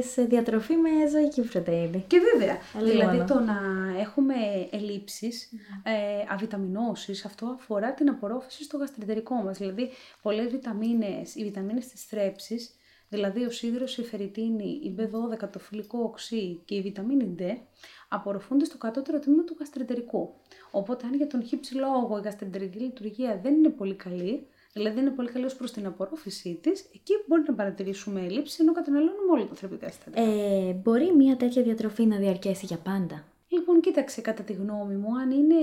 σε 0.00 0.22
διατροφή 0.22 0.76
με 0.76 0.88
ζωική 1.10 1.42
πρωτεΐνη. 1.42 2.04
Και 2.06 2.18
βέβαια, 2.32 2.56
Αλλήμον. 2.76 3.10
δηλαδή 3.10 3.32
το 3.32 3.40
να 3.40 3.58
έχουμε 4.00 4.34
ελλείψεις, 4.70 5.52
ε, 5.82 5.92
αβιταμινώσεις, 6.28 7.24
αυτό 7.24 7.46
αφορά 7.46 7.94
την 7.94 8.08
απορρόφηση 8.08 8.64
στο 8.64 8.76
γαστρεντερικό 8.76 9.34
μας. 9.34 9.58
Δηλαδή, 9.58 9.90
πολλές 10.22 10.50
βιταμίνες, 10.50 11.34
οι 11.34 11.44
βιταμίνες 11.44 11.86
της 11.86 12.04
θρέψης, 12.04 12.74
δηλαδή 13.10 13.44
ο 13.44 13.50
σίδηρος, 13.50 13.98
η 13.98 14.02
φεριτίνη, 14.02 14.80
η 14.82 14.94
B12, 14.98 15.48
το 15.52 15.58
φιλικό 15.58 15.98
οξύ 15.98 16.60
και 16.64 16.74
η 16.74 16.82
βιταμίνη 16.82 17.34
D, 17.38 17.42
απορροφούνται 18.08 18.64
στο 18.64 18.78
κατώτερο 18.78 19.18
τμήμα 19.18 19.44
του 19.44 19.56
γαστρεντερικού. 19.58 20.34
Οπότε, 20.70 21.06
αν 21.06 21.14
για 21.14 21.26
τον 21.26 21.42
χύψη 21.42 21.74
λόγο 21.74 22.18
η 22.18 22.20
γαστρεντερική 22.24 22.78
λειτουργία 22.78 23.40
δεν 23.42 23.54
είναι 23.54 23.68
πολύ 23.68 23.94
καλή, 23.94 24.46
δηλαδή 24.72 24.94
δεν 24.94 25.06
είναι 25.06 25.14
πολύ 25.14 25.28
καλή 25.28 25.44
ως 25.44 25.56
προς 25.56 25.72
την 25.72 25.86
απορρόφησή 25.86 26.58
της, 26.62 26.80
εκεί 26.94 27.12
μπορεί 27.26 27.42
να 27.46 27.54
παρατηρήσουμε 27.54 28.20
έλλειψη 28.20 28.58
ενώ 28.60 28.72
καταναλώνουμε 28.72 29.32
όλα 29.32 29.46
τα 29.46 29.54
θρεπτικά 29.54 29.88
συστατικά. 29.88 30.22
Ε, 30.22 30.72
μπορεί 30.72 31.14
μια 31.16 31.36
τέτοια 31.36 31.62
διατροφή 31.62 32.06
να 32.06 32.16
διαρκέσει 32.16 32.66
για 32.66 32.78
πάντα; 32.78 33.24
Λοιπόν, 33.52 33.80
κοίταξε, 33.80 34.20
κατά 34.20 34.42
τη 34.42 34.52
γνώμη 34.52 34.94
μου, 34.94 35.18
αν 35.18 35.30
είναι 35.30 35.54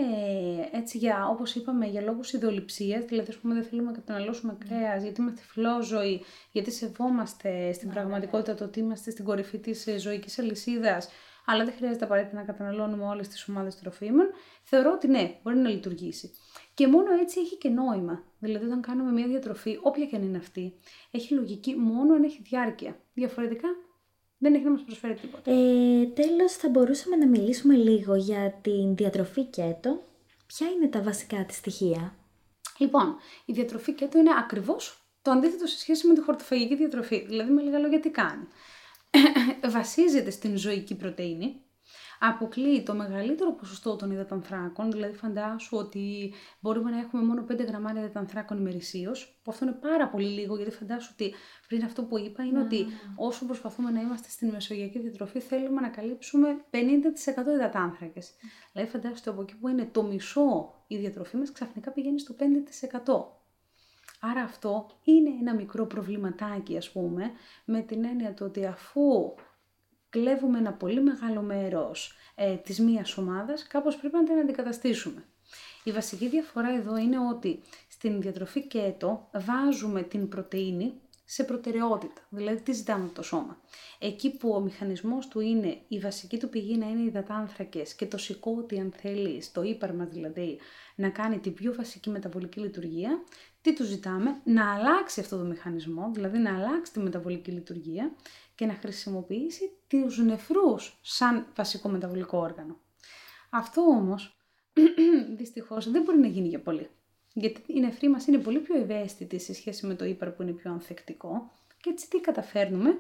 έτσι 0.71 0.97
για, 0.97 1.27
όπως 1.29 1.55
είπαμε, 1.55 1.85
για 1.85 2.01
λόγους 2.01 2.33
ιδεολειψίας, 2.33 3.05
δηλαδή, 3.05 3.29
ας 3.29 3.37
πούμε, 3.37 3.53
δεν 3.53 3.63
θέλουμε 3.63 3.91
να 3.91 3.97
καταναλώσουμε 3.97 4.57
κρέας, 4.67 5.03
γιατί 5.03 5.21
είμαστε 5.21 5.41
φιλόζωοι, 5.41 6.23
γιατί 6.51 6.71
σεβόμαστε 6.71 7.73
στην 7.73 7.89
πραγματικότητα 7.89 8.55
το 8.55 8.63
ότι 8.63 8.79
είμαστε 8.79 9.11
στην 9.11 9.25
κορυφή 9.25 9.59
της 9.59 9.87
ε, 9.87 9.97
ζωικής 9.97 10.39
αλυσίδας, 10.39 11.09
αλλά 11.45 11.63
δεν 11.65 11.73
χρειάζεται 11.73 12.05
απαραίτητα 12.05 12.35
να 12.35 12.43
καταναλώνουμε 12.43 13.05
όλες 13.05 13.27
τις 13.27 13.49
ομάδες 13.49 13.75
τροφίμων, 13.75 14.25
θεωρώ 14.63 14.91
ότι 14.91 15.07
ναι, 15.07 15.39
μπορεί 15.43 15.57
να 15.57 15.69
λειτουργήσει. 15.69 16.31
Και 16.73 16.87
μόνο 16.87 17.11
έτσι 17.21 17.39
έχει 17.39 17.57
και 17.57 17.69
νόημα. 17.69 18.23
Δηλαδή, 18.39 18.65
όταν 18.65 18.81
κάνουμε 18.81 19.11
μια 19.11 19.27
διατροφή, 19.27 19.79
όποια 19.81 20.05
και 20.05 20.15
αν 20.15 20.23
είναι 20.23 20.37
αυτή, 20.37 20.73
έχει 21.11 21.33
λογική 21.33 21.75
μόνο 21.75 22.13
αν 22.13 22.23
έχει 22.23 22.41
διάρκεια. 22.41 22.99
Διαφορετικά, 23.13 23.67
δεν 24.37 24.53
έχει 24.53 24.63
να 24.63 24.69
μας 24.71 24.81
προσφέρει 24.81 25.13
τίποτα. 25.13 25.51
Ε, 25.51 26.05
τέλος, 26.05 26.53
θα 26.53 26.69
μπορούσαμε 26.69 27.15
να 27.15 27.27
μιλήσουμε 27.27 27.75
λίγο 27.75 28.15
για 28.15 28.59
την 28.61 28.95
διατροφή 28.95 29.43
κέτο. 29.43 30.03
Ποια 30.45 30.67
είναι 30.67 30.87
τα 30.87 31.01
βασικά 31.01 31.45
της 31.45 31.55
στοιχεία; 31.55 32.15
Λοιπόν, 32.77 33.15
η 33.45 33.53
διατροφή 33.53 33.93
κέτο 33.93 34.17
είναι 34.17 34.31
ακριβώς 34.39 35.01
το 35.21 35.31
αντίθετο 35.31 35.65
σε 35.65 35.79
σχέση 35.79 36.07
με 36.07 36.13
τη 36.13 36.21
χορτοφαγική 36.21 36.75
διατροφή. 36.75 37.25
Δηλαδή, 37.25 37.51
με 37.51 37.61
λίγα 37.61 37.79
λόγια, 37.79 37.99
τι 37.99 38.09
κάνει; 38.09 38.47
Βασίζεται 39.75 40.29
στην 40.29 40.57
ζωική 40.57 40.95
πρωτεΐνη, 40.95 41.61
αποκλείει 42.19 42.83
το 42.83 42.93
μεγαλύτερο 42.93 43.51
ποσοστό 43.53 43.95
των 43.95 44.11
υδατανθράκων, 44.11 44.91
δηλαδή 44.91 45.13
φαντάσου 45.15 45.77
ότι 45.77 46.33
μπορούμε 46.59 46.91
να 46.91 46.99
έχουμε 46.99 47.23
μόνο 47.23 47.45
5 47.51 47.65
γραμμάρια 47.67 48.01
υδατανθράκων 48.01 48.57
ημερησίως, 48.57 49.39
που 49.43 49.51
αυτό 49.51 49.65
είναι 49.65 49.73
πάρα 49.73 50.07
πολύ 50.09 50.27
λίγο, 50.27 50.55
γιατί 50.55 50.71
φαντάσου 50.71 51.09
ότι 51.13 51.33
πριν 51.67 51.83
αυτό 51.83 52.03
που 52.03 52.17
είπα 52.17 52.43
είναι 52.43 52.59
ότι 52.59 52.85
όσο 53.15 53.45
προσπαθούμε 53.45 53.91
να 53.91 54.01
είμαστε 54.01 54.29
στην 54.29 54.49
μεσογειακή 54.49 54.99
διατροφή, 54.99 55.39
θέλουμε 55.39 55.81
να 55.81 55.89
καλύψουμε 55.89 56.47
50% 56.71 56.77
υδατάνθρακες. 57.55 58.31
Δηλαδή 58.71 58.91
φαντάσου 58.91 59.15
ότι 59.17 59.29
από 59.29 59.41
εκεί 59.41 59.55
που 59.55 59.67
είναι 59.67 59.89
το 59.91 60.03
μισό 60.03 60.73
η 60.87 60.97
διατροφή 60.97 61.37
μας, 61.37 61.51
ξαφνικά 61.51 61.91
πηγαίνει 61.91 62.19
στο 62.19 62.35
5%. 62.39 63.35
Άρα 64.19 64.41
αυτό 64.41 64.89
είναι 65.03 65.29
ένα 65.39 65.55
μικρό 65.55 65.85
προβληματάκι 65.85 66.77
ας 66.77 66.91
πούμε, 66.91 67.31
με 67.65 67.81
την 67.81 68.05
έννοια 68.05 68.33
του 68.33 68.45
ότι 68.45 68.65
αφού 68.65 69.33
κλέβουμε 70.09 70.57
ένα 70.57 70.73
πολύ 70.73 71.01
μεγάλο 71.01 71.41
μέρος 71.41 72.15
ε, 72.35 72.55
της 72.55 72.79
μίας 72.79 73.17
ομάδας, 73.17 73.67
κάπως 73.67 73.97
πρέπει 73.97 74.15
να 74.15 74.23
την 74.23 74.37
αντικαταστήσουμε. 74.37 75.23
Η 75.83 75.91
βασική 75.91 76.29
διαφορά 76.29 76.69
εδώ 76.69 76.97
είναι 76.97 77.17
ότι 77.19 77.59
στην 77.87 78.21
διατροφή 78.21 78.67
κέτο 78.67 79.29
βάζουμε 79.33 80.01
την 80.01 80.29
πρωτεΐνη 80.29 80.93
σε 81.29 81.43
προτεραιότητα, 81.43 82.21
δηλαδή 82.29 82.61
τι 82.61 82.71
ζητάμε 82.71 83.03
από 83.05 83.13
το 83.13 83.21
σώμα. 83.21 83.61
Εκεί 83.99 84.37
που 84.37 84.49
ο 84.49 84.59
μηχανισμός 84.59 85.27
του 85.27 85.39
είναι 85.39 85.77
η 85.87 85.99
βασική 85.99 86.37
του 86.37 86.49
πηγή 86.49 86.77
να 86.77 86.89
είναι 86.89 87.01
οι 87.01 87.05
υδατάνθρακες 87.05 87.93
και 87.93 88.05
το 88.05 88.17
σηκώτη 88.17 88.79
αν 88.79 88.93
θέλεις, 88.95 89.51
το 89.51 89.61
ύπαρμα 89.61 90.05
δηλαδή, 90.05 90.59
να 90.95 91.09
κάνει 91.09 91.39
την 91.39 91.53
πιο 91.53 91.73
βασική 91.73 92.09
μεταβολική 92.09 92.59
λειτουργία, 92.59 93.23
τι 93.61 93.73
του 93.73 93.83
ζητάμε, 93.83 94.41
να 94.43 94.73
αλλάξει 94.73 95.19
αυτό 95.19 95.37
το 95.37 95.43
μηχανισμό, 95.43 96.11
δηλαδή 96.13 96.37
να 96.37 96.55
αλλάξει 96.55 96.93
τη 96.93 96.99
μεταβολική 96.99 97.51
λειτουργία 97.51 98.11
και 98.57 98.65
να 98.65 98.73
χρησιμοποιήσει 98.73 99.71
τους 99.87 100.17
νεφρούς 100.17 100.99
σαν 101.01 101.47
βασικό 101.55 101.89
μεταβολικό 101.89 102.37
όργανο. 102.37 102.79
Αυτό 103.49 103.81
όμως, 103.81 104.37
δυστυχώς, 105.37 105.91
δεν 105.91 106.01
μπορεί 106.01 106.17
να 106.17 106.27
γίνει 106.27 106.47
για 106.47 106.61
πολύ. 106.61 106.89
Γιατί 107.33 107.61
η 107.67 107.79
νεφρή 107.79 108.09
μας 108.09 108.27
είναι 108.27 108.37
πολύ 108.37 108.59
πιο 108.59 108.77
ευαίσθητη 108.77 109.39
σε 109.39 109.53
σχέση 109.53 109.85
με 109.85 109.95
το 109.95 110.05
ύπαρ 110.05 110.31
που 110.31 110.41
είναι 110.41 110.51
πιο 110.51 110.71
ανθεκτικό 110.71 111.51
και 111.81 111.89
έτσι 111.89 112.09
τι 112.09 112.19
καταφέρνουμε; 112.19 112.99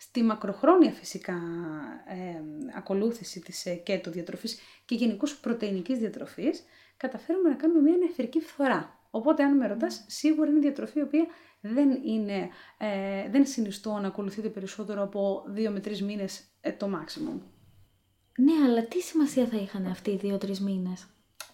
Στη 0.00 0.22
μακροχρόνια 0.22 0.90
φυσικά 0.90 1.38
ε, 2.06 2.42
ακολούθηση 2.76 3.40
της 3.40 3.66
ε, 3.66 3.74
κέτο 3.74 4.10
διατροφής 4.10 4.58
και 4.84 4.94
γενικώς 4.94 5.36
πρωτεϊνικής 5.36 5.98
διατροφής 5.98 6.64
καταφέρουμε 6.96 7.48
να 7.48 7.54
κάνουμε 7.54 7.80
μια 7.80 7.96
νεφρική 7.96 8.40
φθορά. 8.40 8.98
Οπότε 9.10 9.42
αν 9.42 9.56
με 9.56 9.66
ρωτάς, 9.66 10.04
σίγουρα 10.06 10.50
είναι 10.50 10.58
διατροφή 10.58 10.98
η 10.98 11.02
οποία 11.02 11.26
δεν, 11.60 11.90
είναι, 12.04 12.48
ε, 12.78 13.30
δεν 13.30 13.46
συνιστώ 13.46 13.98
να 13.98 14.06
ακολουθείτε 14.06 14.48
περισσότερο 14.48 15.02
από 15.02 15.44
2 15.54 15.68
με 15.70 15.80
3 15.84 15.98
μήνες 15.98 16.42
ε, 16.60 16.72
το 16.72 16.86
maximum. 16.86 17.40
Ναι, 18.38 18.52
αλλά 18.66 18.82
τι 18.82 19.00
σημασία 19.00 19.46
θα 19.46 19.56
είχαν 19.56 19.86
αυτοί 19.86 20.10
οι 20.10 20.16
δύο-τρει 20.16 20.56
μήνες; 20.60 21.06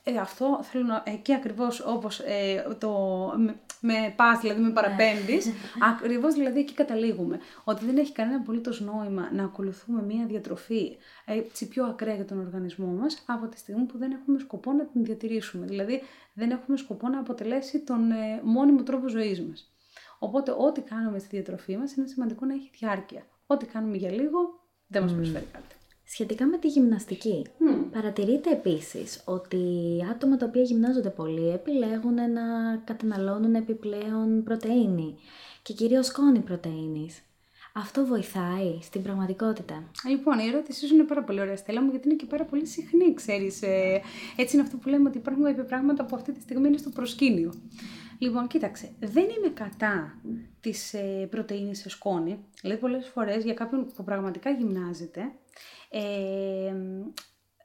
Ε, 0.03 0.17
αυτό 0.17 0.61
θέλω 0.63 0.85
να, 0.85 1.03
εκεί 1.07 1.35
ακριβώς 1.35 1.81
όπως 1.81 2.19
ε, 2.19 2.77
το, 2.79 2.91
με, 3.37 3.61
με 3.81 4.13
πας, 4.17 4.41
δηλαδή 4.41 4.61
με 4.61 4.71
παραπέμπεις, 4.71 5.51
ακριβώς 5.93 6.35
δηλαδή 6.35 6.61
εκεί 6.61 6.75
καταλήγουμε. 6.75 7.39
Ότι 7.65 7.85
δεν 7.85 7.97
έχει 7.97 8.13
κανένα 8.13 8.37
απολύτως 8.37 8.81
νόημα 8.81 9.31
να 9.33 9.45
ακολουθούμε 9.45 10.03
μια 10.03 10.27
διατροφή 10.27 10.97
έτσι 11.25 11.69
πιο 11.69 11.85
ακραία 11.85 12.15
για 12.15 12.25
τον 12.25 12.41
οργανισμό 12.41 12.87
μας 12.87 13.25
από 13.27 13.47
τη 13.47 13.59
στιγμή 13.59 13.85
που 13.85 13.99
δεν 13.99 14.13
έχουμε 14.13 14.39
σκοπό 14.39 14.73
να 14.73 14.85
την 14.85 15.05
διατηρήσουμε. 15.05 15.67
Δηλαδή 15.67 16.03
δεν 16.35 16.51
έχουμε 16.51 16.77
σκοπό 16.77 17.09
να 17.09 17.19
αποτελέσει 17.19 17.81
τον 17.81 18.11
ε, 18.11 18.41
μόνιμο 18.43 18.83
τρόπο 18.83 19.09
ζωής 19.09 19.43
μας. 19.43 19.74
Οπότε 20.25 20.55
ό,τι 20.59 20.81
κάνουμε 20.81 21.19
στη 21.19 21.29
διατροφή 21.31 21.77
μας 21.77 21.95
είναι 21.95 22.07
σημαντικό 22.07 22.45
να 22.47 22.55
έχει 22.55 22.71
διάρκεια. 22.79 23.23
Ό,τι 23.47 23.67
κάνουμε 23.67 23.97
για 23.97 24.11
λίγο 24.11 24.39
δεν 24.87 25.03
μας 25.03 25.13
προσφέρει 25.13 25.47
κάτι. 25.53 25.75
Σχετικά 26.07 26.47
με 26.47 26.59
τη 26.59 26.69
γυμναστική, 26.69 27.47
παρατηρείται 27.93 28.51
επίσης 28.51 29.23
ότι 29.25 29.59
άτομα 30.11 30.37
τα 30.37 30.47
οποία 30.47 30.63
γυμνάζονται 30.63 31.11
πολύ 31.11 31.51
επιλέγουν 31.51 32.15
να 32.15 32.77
καταναλώνουν 32.85 33.55
επιπλέον 33.55 34.43
πρωτεΐνη 34.45 35.17
και 35.63 35.73
κυρίως 35.73 36.07
σκόνη 36.07 36.39
πρωτεΐνης. 36.39 37.23
Αυτό 37.77 38.07
βοηθάει 38.07 38.79
στην 38.83 39.03
πραγματικότητα. 39.03 39.91
Λοιπόν, 40.09 40.39
η 40.39 40.47
ερώτησή 40.47 40.87
σου 40.87 40.95
είναι 40.95 41.05
πάρα 41.05 41.25
πολύ 41.25 41.41
ωραία, 41.41 41.57
Στέλλα 41.57 41.83
μου, 41.83 41.91
γιατί 41.91 42.09
είναι 42.09 42.17
και 42.17 42.27
πάρα 42.27 42.45
πολύ 42.45 42.67
συχνή, 42.67 43.15
ξέρεις. 43.15 43.63
Ε, 43.63 44.01
έτσι 44.37 44.57
είναι 44.57 44.65
αυτό 44.65 44.77
που 44.77 44.89
λέμε 44.89 45.09
ότι 45.09 45.19
υπάρχουν 45.19 45.67
πράγματα 45.67 46.05
που 46.05 46.17
αυτή 46.17 46.33
τη 46.33 46.41
στιγμή 46.41 46.69
είναι 46.69 46.77
στο 46.77 46.91
προσκήνιο. 46.91 47.53
Λοιπόν, 48.25 48.47
κοίταξε, 48.47 48.93
δεν 49.01 49.23
είμαι 49.25 49.49
κατά 49.55 50.21
της 50.61 50.95
ε, 50.95 51.29
πρωτεΐνης 51.31 51.79
σε 51.79 51.89
σκόνη. 51.89 52.45
Δηλαδή, 52.61 52.81
πολλές 52.81 53.09
φορές 53.09 53.45
για 53.45 53.55
κάποιον 53.55 53.87
που 53.97 54.05
πραγματικά 54.05 54.51
γυμνάζεται, 54.51 55.33
ε, 55.91 56.75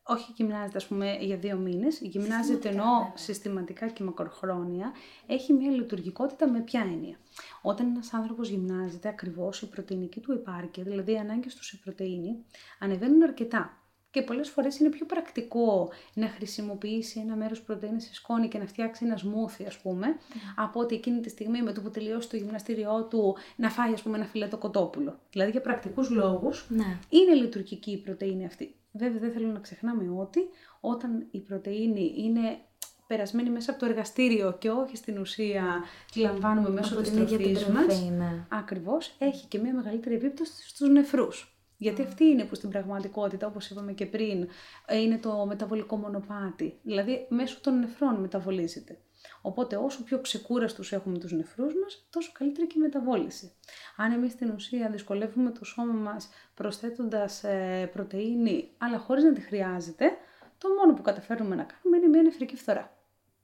όχι 0.03 0.31
γυμνάζεται 0.35 0.77
ας 0.77 0.87
πούμε 0.87 1.17
για 1.19 1.37
δύο 1.37 1.57
μήνες, 1.57 1.99
γυμνάζεται 1.99 2.69
ενώ 2.69 3.11
συστηματικά 3.15 3.87
και 3.87 4.03
μακροχρόνια, 4.03 4.91
έχει 5.27 5.53
μια 5.53 5.71
λειτουργικότητα 5.71 6.49
με 6.49 6.59
ποια 6.59 6.81
έννοια; 6.81 7.17
Όταν 7.61 7.87
ένας 7.87 8.13
άνθρωπος 8.13 8.49
γυμνάζεται 8.49 9.07
ακριβώς 9.07 9.61
η 9.61 9.69
πρωτεϊνική 9.69 10.19
του 10.19 10.31
επάρκεια, 10.31 10.83
δηλαδή 10.83 11.11
οι 11.11 11.17
ανάγκες 11.17 11.55
του 11.55 11.63
σε 11.63 11.79
πρωτεΐνη, 11.83 12.45
ανεβαίνουν 12.79 13.23
αρκετά. 13.23 13.78
Και 14.11 14.21
πολλές 14.21 14.49
φορές 14.49 14.79
είναι 14.79 14.89
πιο 14.89 15.05
πρακτικό 15.05 15.89
να 16.13 16.27
χρησιμοποιήσει 16.27 17.19
ένα 17.19 17.35
μέρος 17.35 17.61
πρωτενη 17.61 18.01
σε 18.01 18.13
σκόνη 18.13 18.47
και 18.47 18.57
να 18.57 18.65
φτιάξει 18.65 19.05
ένα 19.05 19.17
σμούθι, 19.17 19.65
ας 19.65 19.77
πούμε, 19.77 20.07
από 20.55 20.79
ότι 20.79 20.95
εκείνη 20.95 21.19
τη 21.19 21.29
στιγμή 21.29 21.61
με 21.61 21.71
το 21.71 21.81
που 21.81 21.89
τελειώσει 21.89 22.29
το 22.29 22.37
γυμναστήριό 22.37 23.03
του 23.09 23.35
να 23.55 23.69
φάει, 23.69 23.93
ας 23.93 24.01
πούμε, 24.01 24.17
ένα 24.17 24.25
φιλέτο 24.25 24.57
κοτόπουλο. 24.57 25.19
Δηλαδή 25.31 25.51
για 25.51 25.61
πρακτικούς 25.61 26.09
λόγους 26.09 26.65
Ναι. 26.69 26.97
είναι 27.09 27.33
λειτουργική 27.33 27.91
η 27.91 27.97
πρωτενη 27.97 28.45
αυτή. 28.45 28.75
Βέβαια, 28.91 29.19
δεν 29.19 29.31
θέλω 29.31 29.47
να 29.47 29.59
ξεχνάμε 29.59 30.13
ότι 30.19 30.39
όταν 30.79 31.27
η 31.31 31.39
πρωτενη 31.39 32.13
είναι 32.17 32.59
περασμένη 33.07 33.49
μέσα 33.49 33.71
από 33.71 33.79
το 33.79 33.85
εργαστήριο 33.85 34.55
και 34.59 34.69
όχι 34.69 34.95
στην 34.97 35.17
ουσία 35.17 35.63
τη 36.11 36.19
λαμβάνουμε 36.19 36.69
μέσω 36.69 36.93
Από 36.93 37.01
της 37.01 37.11
την 37.11 37.21
ίδια 37.21 37.37
την 37.37 37.53
τροφής 37.53 37.73
μας, 37.73 37.85
τροφή, 37.85 38.09
ναι. 38.11 38.45
Ακριβώς, 38.49 39.15
έχει 39.19 39.45
και 39.45 39.59
μια 39.59 39.73
μεγαλύτερη 39.73 40.15
επίπτωση 40.15 40.67
στους 40.69 40.89
νεφρούς. 40.89 41.53
Γιατί 41.81 42.01
αυτή 42.01 42.25
είναι 42.25 42.43
που 42.43 42.55
στην 42.55 42.69
πραγματικότητα, 42.69 43.47
όπως 43.47 43.69
είπαμε 43.69 43.93
και 43.93 44.05
πριν, 44.05 44.47
ε, 44.85 44.97
είναι 44.97 45.17
το 45.17 45.45
μεταβολικό 45.45 45.95
μονοπάτι. 45.95 46.79
Δηλαδή, 46.83 47.25
μέσω 47.29 47.59
των 47.61 47.79
νεφρών 47.79 48.15
μεταβολίζεται. 48.15 48.97
Οπότε, 49.41 49.75
όσο 49.75 50.03
πιο 50.03 50.21
ξεκούραστους 50.21 50.91
έχουμε 50.91 51.17
τους 51.17 51.31
νεφρούς 51.31 51.73
μας, 51.83 52.07
τόσο 52.09 52.31
καλύτερη 52.33 52.67
και 52.67 52.73
η 52.77 52.81
μεταβόληση. 52.81 53.51
Αν 53.97 54.11
εμείς 54.11 54.31
στην 54.31 54.49
ουσία 54.49 54.89
δυσκολεύουμε 54.89 55.51
το 55.51 55.65
σώμα 55.65 55.93
μας 55.93 56.29
προσθέτοντας 56.53 57.43
ε, 57.43 57.89
πρωτεΐνη, 57.93 58.69
αλλά 58.77 58.97
χωρίς 58.97 59.23
να 59.23 59.33
τη 59.33 59.41
χρειάζεται, 59.41 60.17
το 60.57 60.67
μόνο 60.69 60.93
που 60.93 61.01
καταφέρνουμε 61.01 61.55
να 61.55 61.63
κάνουμε 61.63 61.97
είναι 61.97 62.07
μια 62.07 62.21
νεφρική 62.21 62.55
φθορά. 62.55 62.97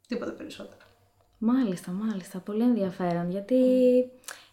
Τίποτα 0.08 0.32
περισσότερο. 0.32 0.86
Μάλιστα, 1.38 1.92
μάλιστα. 1.92 2.40
Πολύ 2.40 2.64
ενδιαφέρον, 2.64 3.30
γιατί 3.30 3.56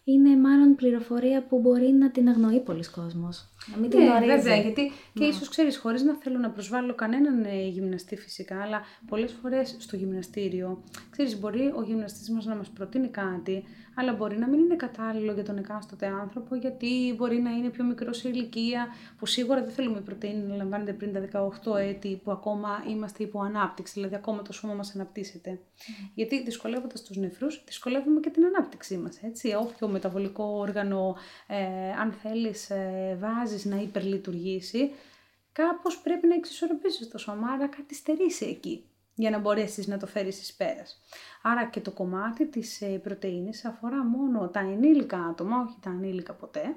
είναι 0.05 0.37
μάλλον 0.37 0.75
πληροφορία 0.75 1.43
που 1.47 1.61
μπορεί 1.61 1.93
να 1.93 2.11
την 2.11 2.29
αγνοεί 2.29 2.61
πολλοί 2.61 2.85
κόσμος. 2.91 3.49
Να 3.73 3.77
μην 3.81 3.91
την 3.91 3.99
Ναι, 3.99 4.05
γνωρίζει. 4.05 4.31
βέβαια, 4.37 4.57
γιατί 4.57 4.93
και 5.15 5.25
ίσως 5.25 5.49
ξέρεις, 5.49 5.77
χωρίς 5.79 6.03
να 6.03 6.15
θέλω 6.15 6.39
να 6.39 6.51
προσβάλλω 6.51 6.95
κανέναν 6.95 7.45
ε, 7.45 7.67
γυμναστή 7.69 8.17
φυσικά, 8.17 8.63
αλλά 8.63 8.81
πολλές 9.09 9.33
φορές 9.43 9.77
στο 9.79 9.97
γυμναστήριο, 9.97 10.83
ξέρεις, 11.11 11.39
μπορεί 11.41 11.73
ο 11.77 11.83
γυμναστής 11.83 12.31
μας 12.31 12.45
να 12.45 12.55
μας 12.55 12.69
προτείνει 12.69 13.09
κάτι, 13.09 13.65
αλλά 13.95 14.13
μπορεί 14.13 14.39
να 14.39 14.49
μην 14.49 14.61
είναι 14.61 14.77
κατάλληλο 14.77 15.33
για 15.33 15.45
τον 15.45 15.59
εκάστοτε 15.59 16.07
άνθρωπο, 16.07 16.55
γιατί 16.55 17.15
μπορεί 17.17 17.41
να 17.41 17.51
είναι 17.51 17.69
πιο 17.69 17.85
μικρό 17.85 18.13
σε 18.13 18.29
ηλικία, 18.29 18.87
που 19.19 19.27
σίγουρα 19.27 19.63
δεν 19.65 19.73
θέλουμε 19.73 19.99
η 19.99 20.03
πρωτεΐνη 20.03 20.43
να 20.43 20.57
λαμβάνεται 20.57 20.93
πριν 20.93 21.13
τα 21.13 21.51
18 21.65 21.77
έτη, 21.77 22.21
που 22.25 22.31
ακόμα 22.31 22.85
είμαστε 22.89 23.23
υπό 23.23 23.41
ανάπτυξη, 23.41 23.93
δηλαδή 23.93 24.15
ακόμα 24.15 24.43
το 24.43 24.53
σώμα 24.53 24.75
μας 24.75 24.95
αναπτύσσεται. 24.95 25.59
Γιατί 26.15 26.43
δυσκολεύοντας 26.43 27.03
τους 27.03 27.17
νεφρούς, 27.17 27.63
δυσκολεύουμε 27.67 28.21
και 28.21 28.31
την 28.31 28.45
ανάπτυξή 28.45 28.97
μας, 28.97 29.23
έτσι. 29.23 29.55
Όποιο 29.55 29.89
μεταβολικό 29.89 30.45
όργανο, 30.45 31.17
ε, 31.47 31.91
αν 32.01 32.13
θέλεις, 32.13 32.71
ε, 32.71 33.17
βάζεις 33.21 33.65
να 33.65 33.77
υπερλειτουργήσει, 33.77 34.93
κάπως 35.53 35.99
πρέπει 35.99 36.27
να 36.27 36.35
εξισορροπήσεις 36.35 37.09
το 37.09 37.19
σώμα, 37.19 37.49
άρα 37.49 37.67
κάτι 37.67 37.95
στερήσει 37.95 38.47
εκεί 38.47 38.85
για 39.15 39.31
να 39.31 39.39
μπορέσεις 39.39 39.87
να 39.87 39.99
το 39.99 40.07
φέρεις 40.07 40.41
εις 40.41 40.55
πέρας. 40.55 41.01
Άρα 41.43 41.67
και 41.67 41.81
το 41.81 41.91
κομμάτι 41.91 42.47
της 42.47 42.81
ε, 42.81 42.87
πρωτεΐνης 42.87 43.65
αφορά 43.65 44.05
μόνο 44.05 44.49
τα 44.49 44.61
ενήλικα 44.61 45.19
άτομα, 45.19 45.61
όχι 45.61 45.77
τα 45.81 45.91
ανήλικα 45.91 46.33
ποτέ. 46.33 46.77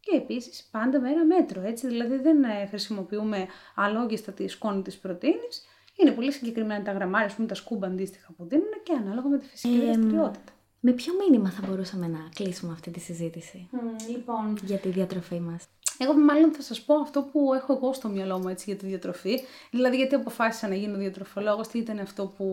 Και 0.00 0.16
επίσης 0.16 0.68
πάντα 0.70 1.00
με 1.00 1.10
ένα 1.10 1.24
μέτρο, 1.24 1.62
έτσι, 1.62 1.86
δηλαδή 1.86 2.16
δεν 2.16 2.44
ε, 2.44 2.66
χρησιμοποιούμε 2.66 3.46
αλόγιστα 3.74 4.32
τη 4.32 4.48
σκόνη 4.48 4.82
της 4.82 4.98
πρωτεΐνης, 4.98 5.66
είναι 5.96 6.10
πολύ 6.10 6.32
συγκεκριμένα 6.32 6.84
τα 6.84 6.92
γραμμάρια, 6.92 7.26
ας 7.26 7.34
πούμε 7.34 7.48
τα 7.48 7.54
σκούμπα 7.54 7.86
αντίστοιχα 7.86 8.32
που 8.32 8.44
δίνουν 8.44 8.82
και 8.82 8.92
ανάλογα 8.92 9.28
με 9.28 9.38
τη 9.38 9.46
φυσική 9.46 9.76
Ε, 9.76 9.84
δραστηριότητα. 9.84 10.52
Με 10.84 10.92
ποιο 10.92 11.12
μήνυμα 11.18 11.50
θα 11.50 11.66
μπορούσαμε 11.68 12.06
να 12.06 12.28
κλείσουμε 12.34 12.72
αυτή 12.72 12.90
τη 12.90 13.00
συζήτηση; 13.00 13.68
Λοιπόν, 14.10 14.58
για 14.64 14.78
τη 14.78 14.88
διατροφή 14.88 15.40
μας. 15.40 15.64
Εγώ 15.98 16.14
μάλλον 16.14 16.52
θα 16.52 16.62
σας 16.62 16.82
πω 16.82 16.94
αυτό 16.94 17.22
που 17.22 17.54
έχω 17.54 17.72
εγώ 17.72 17.92
στο 17.92 18.08
μυαλό 18.08 18.38
μου 18.38 18.48
έτσι, 18.48 18.64
για 18.68 18.78
τη 18.78 18.86
διατροφή. 18.86 19.40
Δηλαδή 19.70 19.96
γιατί 19.96 20.14
αποφάσισα 20.14 20.68
να 20.68 20.74
γίνω 20.74 20.96
διατροφολόγος, 20.98 21.68
τι 21.68 21.78
ήταν 21.78 21.98
αυτό 21.98 22.32
που 22.36 22.46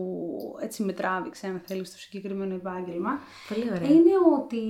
έτσι 0.60 0.82
με 0.82 0.92
τράβηξε, 0.92 1.46
αν 1.46 1.62
θέλεις, 1.66 1.88
στο 1.88 1.98
συγκεκριμένο 1.98 2.54
επάγγελμα. 2.54 3.18
Πολύ 3.48 3.70
ωραία. 3.70 3.90
Είναι 3.90 4.10
ότι 4.38 4.62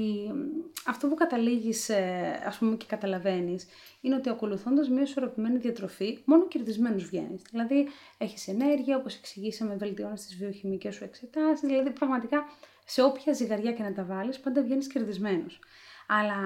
αυτό 0.86 1.06
που 1.08 1.14
καταλήγεις, 1.14 1.88
ε, 1.88 2.42
ας 2.46 2.58
πούμε 2.58 2.76
και 2.76 2.86
καταλαβαίνεις, 2.88 3.66
είναι 4.00 4.14
ότι 4.14 4.28
ακολουθώντας 4.28 4.88
μια 4.88 5.02
ισορροπημένη 5.02 5.58
διατροφή, 5.58 6.18
μόνο 6.24 6.46
κερδισμένος 6.46 7.04
βγαίνεις. 7.04 7.42
Δηλαδή 7.50 7.88
έχεις 8.18 8.48
ενέργεια, 8.48 8.96
όπως 8.96 9.14
εξηγήσαμε, 9.14 9.74
βελτιώνεις 9.74 10.26
τις 10.26 10.36
βιοχημικές 10.36 10.94
σου 10.94 11.04
εξετάσεις, 11.04 11.60
δηλαδή 11.60 11.90
πραγματικά 11.90 12.44
σε 12.92 13.02
όποια 13.02 13.32
ζυγαριά 13.32 13.72
και 13.72 13.82
να 13.82 13.92
τα 13.92 14.04
βάλεις, 14.04 14.40
πάντα 14.40 14.62
βγαίνεις 14.62 14.86
κερδισμένος. 14.86 15.58
Αλλά 16.06 16.36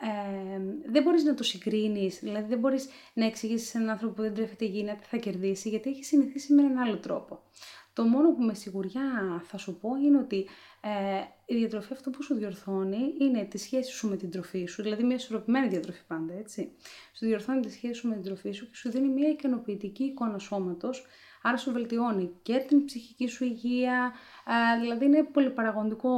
ε, 0.00 0.60
δεν 0.90 1.02
μπορείς 1.02 1.24
να 1.24 1.34
το 1.34 1.42
συγκρίνεις, 1.42 2.18
δηλαδή 2.18 2.48
δεν 2.48 2.58
μπορείς 2.58 2.88
να 3.14 3.26
εξηγήσεις 3.26 3.68
σε 3.68 3.78
έναν 3.78 3.90
άνθρωπο 3.90 4.14
που 4.14 4.22
δεν 4.22 4.34
τρέφεται 4.34 4.64
υγιεινά 4.64 4.94
τι 4.94 5.04
θα 5.04 5.16
κερδίσει, 5.16 5.68
γιατί 5.68 5.90
έχει 5.90 6.04
συνηθίσει 6.04 6.52
με 6.52 6.62
έναν 6.62 6.78
άλλο 6.78 6.98
τρόπο. 6.98 7.42
Το 7.92 8.04
μόνο 8.04 8.34
που 8.34 8.42
με 8.42 8.54
σιγουριά 8.54 9.42
θα 9.44 9.58
σου 9.58 9.78
πω 9.80 9.88
είναι 10.04 10.18
ότι 10.18 10.48
ε, 10.80 11.54
η 11.54 11.56
διατροφή 11.56 11.92
αυτό 11.92 12.10
που 12.10 12.22
σου 12.22 12.34
διορθώνει 12.34 13.14
είναι 13.18 13.44
τη 13.44 13.58
σχέση 13.58 13.92
σου 13.92 14.08
με 14.08 14.16
την 14.16 14.30
τροφή 14.30 14.66
σου, 14.66 14.82
δηλαδή 14.82 15.02
μια 15.04 15.16
ισορροπημένη 15.16 15.68
διατροφή 15.68 16.00
πάντα, 16.06 16.34
έτσι. 16.34 16.72
Σου 17.12 17.26
διορθώνει 17.26 17.60
τη 17.60 17.72
σχέση 17.72 17.94
σου 17.94 18.08
με 18.08 18.14
την 18.14 18.22
τροφή 18.22 18.52
σου 18.52 18.64
και 18.64 18.76
σου 18.76 18.90
δίνει 18.90 19.08
μια 19.08 19.28
ικανοποιητική 19.28 20.04
εικόνα 20.04 20.38
σώματος, 20.38 21.06
άρα 21.42 21.56
σου 21.56 21.72
βελτιώνει 21.72 22.30
και 22.42 22.64
την 22.68 22.84
ψυχική 22.84 23.28
σου 23.28 23.44
υγεία, 23.44 24.12
ε, 24.76 24.80
δηλαδή 24.80 25.04
είναι 25.04 25.22
πολυπαραγοντικό 25.32 26.10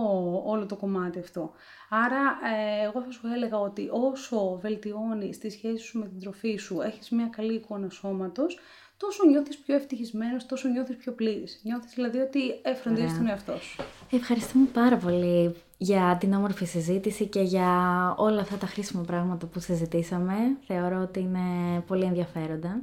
όλο 0.47 0.67
το 0.67 0.77
κομμάτι 0.77 1.19
αυτό. 1.19 1.53
Άρα 1.89 2.39
ε, 2.57 2.85
εγώ 2.85 3.03
θα 3.03 3.11
σου 3.11 3.27
έλεγα 3.35 3.59
ότι 3.59 3.89
όσο 3.91 4.59
βελτιώνεις 4.63 5.39
τη 5.39 5.51
σχέση 5.51 5.85
σου 5.85 5.99
με 5.99 6.07
την 6.07 6.21
τροφή 6.21 6.57
σου, 6.57 6.81
έχεις 6.81 7.11
μια 7.11 7.27
καλή 7.27 7.55
εικόνα 7.55 7.91
σώματος, 7.91 8.59
τόσο 8.97 9.27
νιώθεις 9.27 9.59
πιο 9.59 9.75
ευτυχισμένος, 9.75 10.47
τόσο 10.47 10.69
νιώθεις 10.69 10.97
πιο 10.97 11.13
πλήρης. 11.13 11.61
Νιώθεις 11.65 11.93
δηλαδή 11.95 12.19
ότι 12.19 12.41
ε, 12.63 12.75
φροντίζεις 12.75 13.11
Ωραία. 13.11 13.19
τον 13.19 13.29
εαυτό 13.29 13.59
σου. 13.59 13.83
Ευχαριστούμε 14.11 14.67
πάρα 14.73 14.97
πολύ 14.97 15.55
για 15.77 16.17
την 16.21 16.33
όμορφη 16.33 16.65
συζήτηση 16.65 17.27
και 17.27 17.41
για 17.41 17.69
όλα 18.17 18.41
αυτά 18.41 18.57
τα 18.57 18.67
χρήσιμα 18.67 19.03
πράγματα 19.03 19.47
που 19.47 19.61
συζητήσαμε. 19.61 20.35
Θεωρώ 20.67 21.01
ότι 21.01 21.21
είναι 21.21 21.41
πολύ 21.87 22.05
ενδιαφέροντα. 22.05 22.81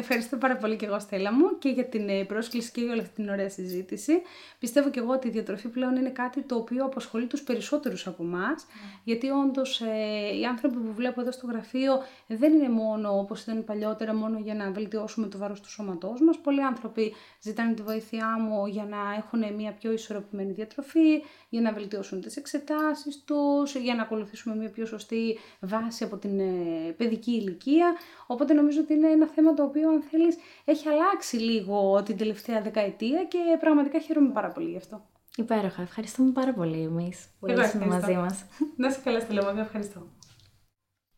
Ευχαριστώ 0.00 0.36
πάρα 0.36 0.56
πολύ 0.56 0.76
και 0.76 0.86
εγώ 0.86 0.98
Στέλλα 0.98 1.32
μου 1.32 1.58
και 1.58 1.68
για 1.68 1.84
την 1.84 2.08
ε, 2.08 2.24
πρόσκληση 2.24 2.70
και 2.70 2.80
για 2.80 2.92
όλη 2.92 3.00
αυτή 3.00 3.14
την 3.14 3.28
ωραία 3.28 3.48
συζήτηση. 3.48 4.12
Πιστεύω 4.58 4.90
και 4.90 4.98
εγώ 4.98 5.12
ότι 5.12 5.28
η 5.28 5.30
διατροφή 5.30 5.68
πλέον 5.68 5.96
είναι 5.96 6.08
κάτι 6.08 6.42
το 6.42 6.54
οποίο 6.54 6.84
απασχολεί 6.84 7.26
τους 7.26 7.42
περισσότερους 7.42 8.06
από 8.06 8.22
εμάς. 8.22 8.66
γιατί 9.04 9.28
όντως 9.28 9.80
ε, 9.80 10.36
οι 10.40 10.44
άνθρωποι 10.44 10.76
που 10.76 10.92
βλέπω 10.94 11.20
εδώ 11.20 11.32
στο 11.32 11.46
γραφείο 11.46 11.92
δεν 12.26 12.52
είναι 12.52 12.68
μόνο 12.68 13.18
όπως 13.18 13.42
ήταν 13.42 13.64
παλιότερα 13.64 14.14
μόνο 14.14 14.38
για 14.38 14.54
να 14.54 14.70
βελτιώσουμε 14.70 15.26
το 15.26 15.38
βάρος 15.38 15.60
του 15.60 15.70
σώματός 15.70 16.20
μας. 16.20 16.38
Πολλοί 16.38 16.62
άνθρωποι 16.62 17.14
ζητάνε 17.42 17.74
τη 17.74 17.82
βοήθειά 17.82 18.38
μου 18.40 18.66
για 18.66 18.84
να 18.84 18.98
έχουν 19.16 19.54
μια 19.54 19.72
πιο 19.72 19.92
ισορροπημένη 19.92 20.52
διατροφή, 20.52 21.22
για 21.48 21.60
να 21.60 21.72
βελτιώσουν 21.72 22.20
τις 22.20 22.36
εξετάσεις 22.36 23.22
τους, 23.24 23.74
για 23.74 23.94
να 23.94 24.02
ακολουθήσουμε 24.02 24.56
μια 24.56 24.70
πιο 24.70 24.86
σωστή 24.86 25.38
βάση 25.60 26.04
από 26.04 26.16
την 26.16 26.40
ε, 26.40 26.94
παιδική 26.96 27.30
ηλικία. 27.30 27.94
Οπότε 28.30 28.52
νομίζω 28.54 28.80
ότι 28.80 28.92
είναι 28.94 29.08
ένα 29.10 29.26
θέμα 29.26 29.54
το 29.54 29.62
οποίο 29.62 29.88
αν 29.88 30.02
θέλεις 30.02 30.36
έχει 30.64 30.88
αλλάξει 30.88 31.36
λίγο 31.36 32.02
την 32.02 32.16
τελευταία 32.16 32.62
δεκαετία 32.62 33.24
και 33.24 33.38
πραγματικά 33.60 34.00
χαίρομαι 34.00 34.32
πάρα 34.32 34.48
πολύ 34.52 34.70
γι' 34.70 34.76
αυτό. 34.76 35.06
Υπέροχα. 35.36 35.82
Ευχαριστούμε 35.82 36.32
πάρα 36.32 36.52
πολύ 36.54 36.82
εμείς 36.82 37.28
που 37.38 37.46
Εγώ 37.46 37.60
ήσασταν 37.60 37.82
ευχαριστώ. 37.82 38.12
μαζί 38.12 38.22
μας. 38.26 38.44
Να 38.76 38.90
σε 38.90 39.00
καλά 39.04 39.20
Στέλλα 39.20 39.54
μου, 39.54 39.60
ευχαριστώ. 39.60 40.06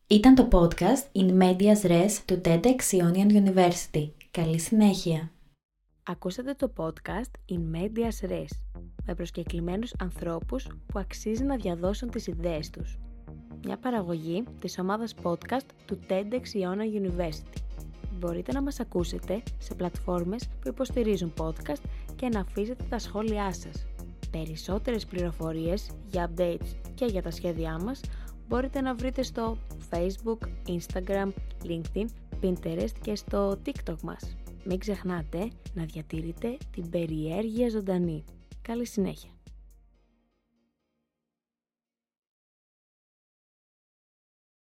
Ήταν 0.07 0.35
το 0.35 0.47
podcast 0.51 1.19
In 1.21 1.41
Medias 1.41 1.81
Res 1.91 2.11
του 2.25 2.41
TEDx 2.45 2.77
Ionian 2.91 3.31
University. 3.43 4.11
Καλή 4.31 4.59
συνέχεια. 4.59 5.31
Ακούσατε 6.03 6.53
το 6.53 6.73
podcast 6.77 7.53
In 7.53 7.75
Medias 7.75 8.29
Res 8.29 8.47
με 9.05 9.15
προσκεκλημένους 9.15 9.93
ανθρώπους 9.99 10.67
που 10.85 10.99
αξίζει 10.99 11.43
να 11.43 11.55
διαδώσουν 11.55 12.09
τις 12.09 12.27
ιδέες 12.27 12.69
τους. 12.69 12.99
Μια 13.65 13.77
παραγωγή 13.77 14.43
της 14.59 14.79
ομάδας 14.79 15.13
podcast 15.23 15.65
του 15.85 15.99
TEDx 16.09 16.41
Iona 16.61 17.01
University. 17.01 17.61
μπορείτε 18.19 18.51
να 18.51 18.61
μας 18.61 18.79
ακούσετε 18.79 19.43
σε 19.57 19.73
πλατφόρμες 19.73 20.47
που 20.47 20.67
υποστηρίζουν 20.67 21.33
podcast 21.37 21.81
και 22.15 22.29
να 22.29 22.39
αφήσετε 22.39 22.83
τα 22.89 22.99
σχόλιά 22.99 23.53
σας. 23.53 23.85
Περισσότερες 24.31 25.05
πληροφορίες 25.05 25.91
για 26.07 26.31
updates 26.31 26.75
και 26.93 27.05
για 27.05 27.21
τα 27.21 27.31
σχέδιά 27.31 27.79
μας 27.83 28.01
μπορείτε 28.47 28.81
να 28.81 28.95
βρείτε 28.95 29.23
στο 29.23 29.57
Facebook, 29.89 30.37
Instagram, 30.67 31.31
LinkedIn, 31.63 32.05
Pinterest 32.41 32.93
και 33.01 33.15
στο 33.15 33.59
TikTok 33.65 33.99
μας. 34.03 34.35
Μην 34.63 34.79
ξεχνάτε 34.79 35.47
να 35.73 35.83
διατηρείτε 35.83 36.57
την 36.71 36.89
περιέργεια 36.89 37.69
ζωντανή. 37.69 38.23
Καλή 38.61 38.85
συνέχεια! 38.85 39.40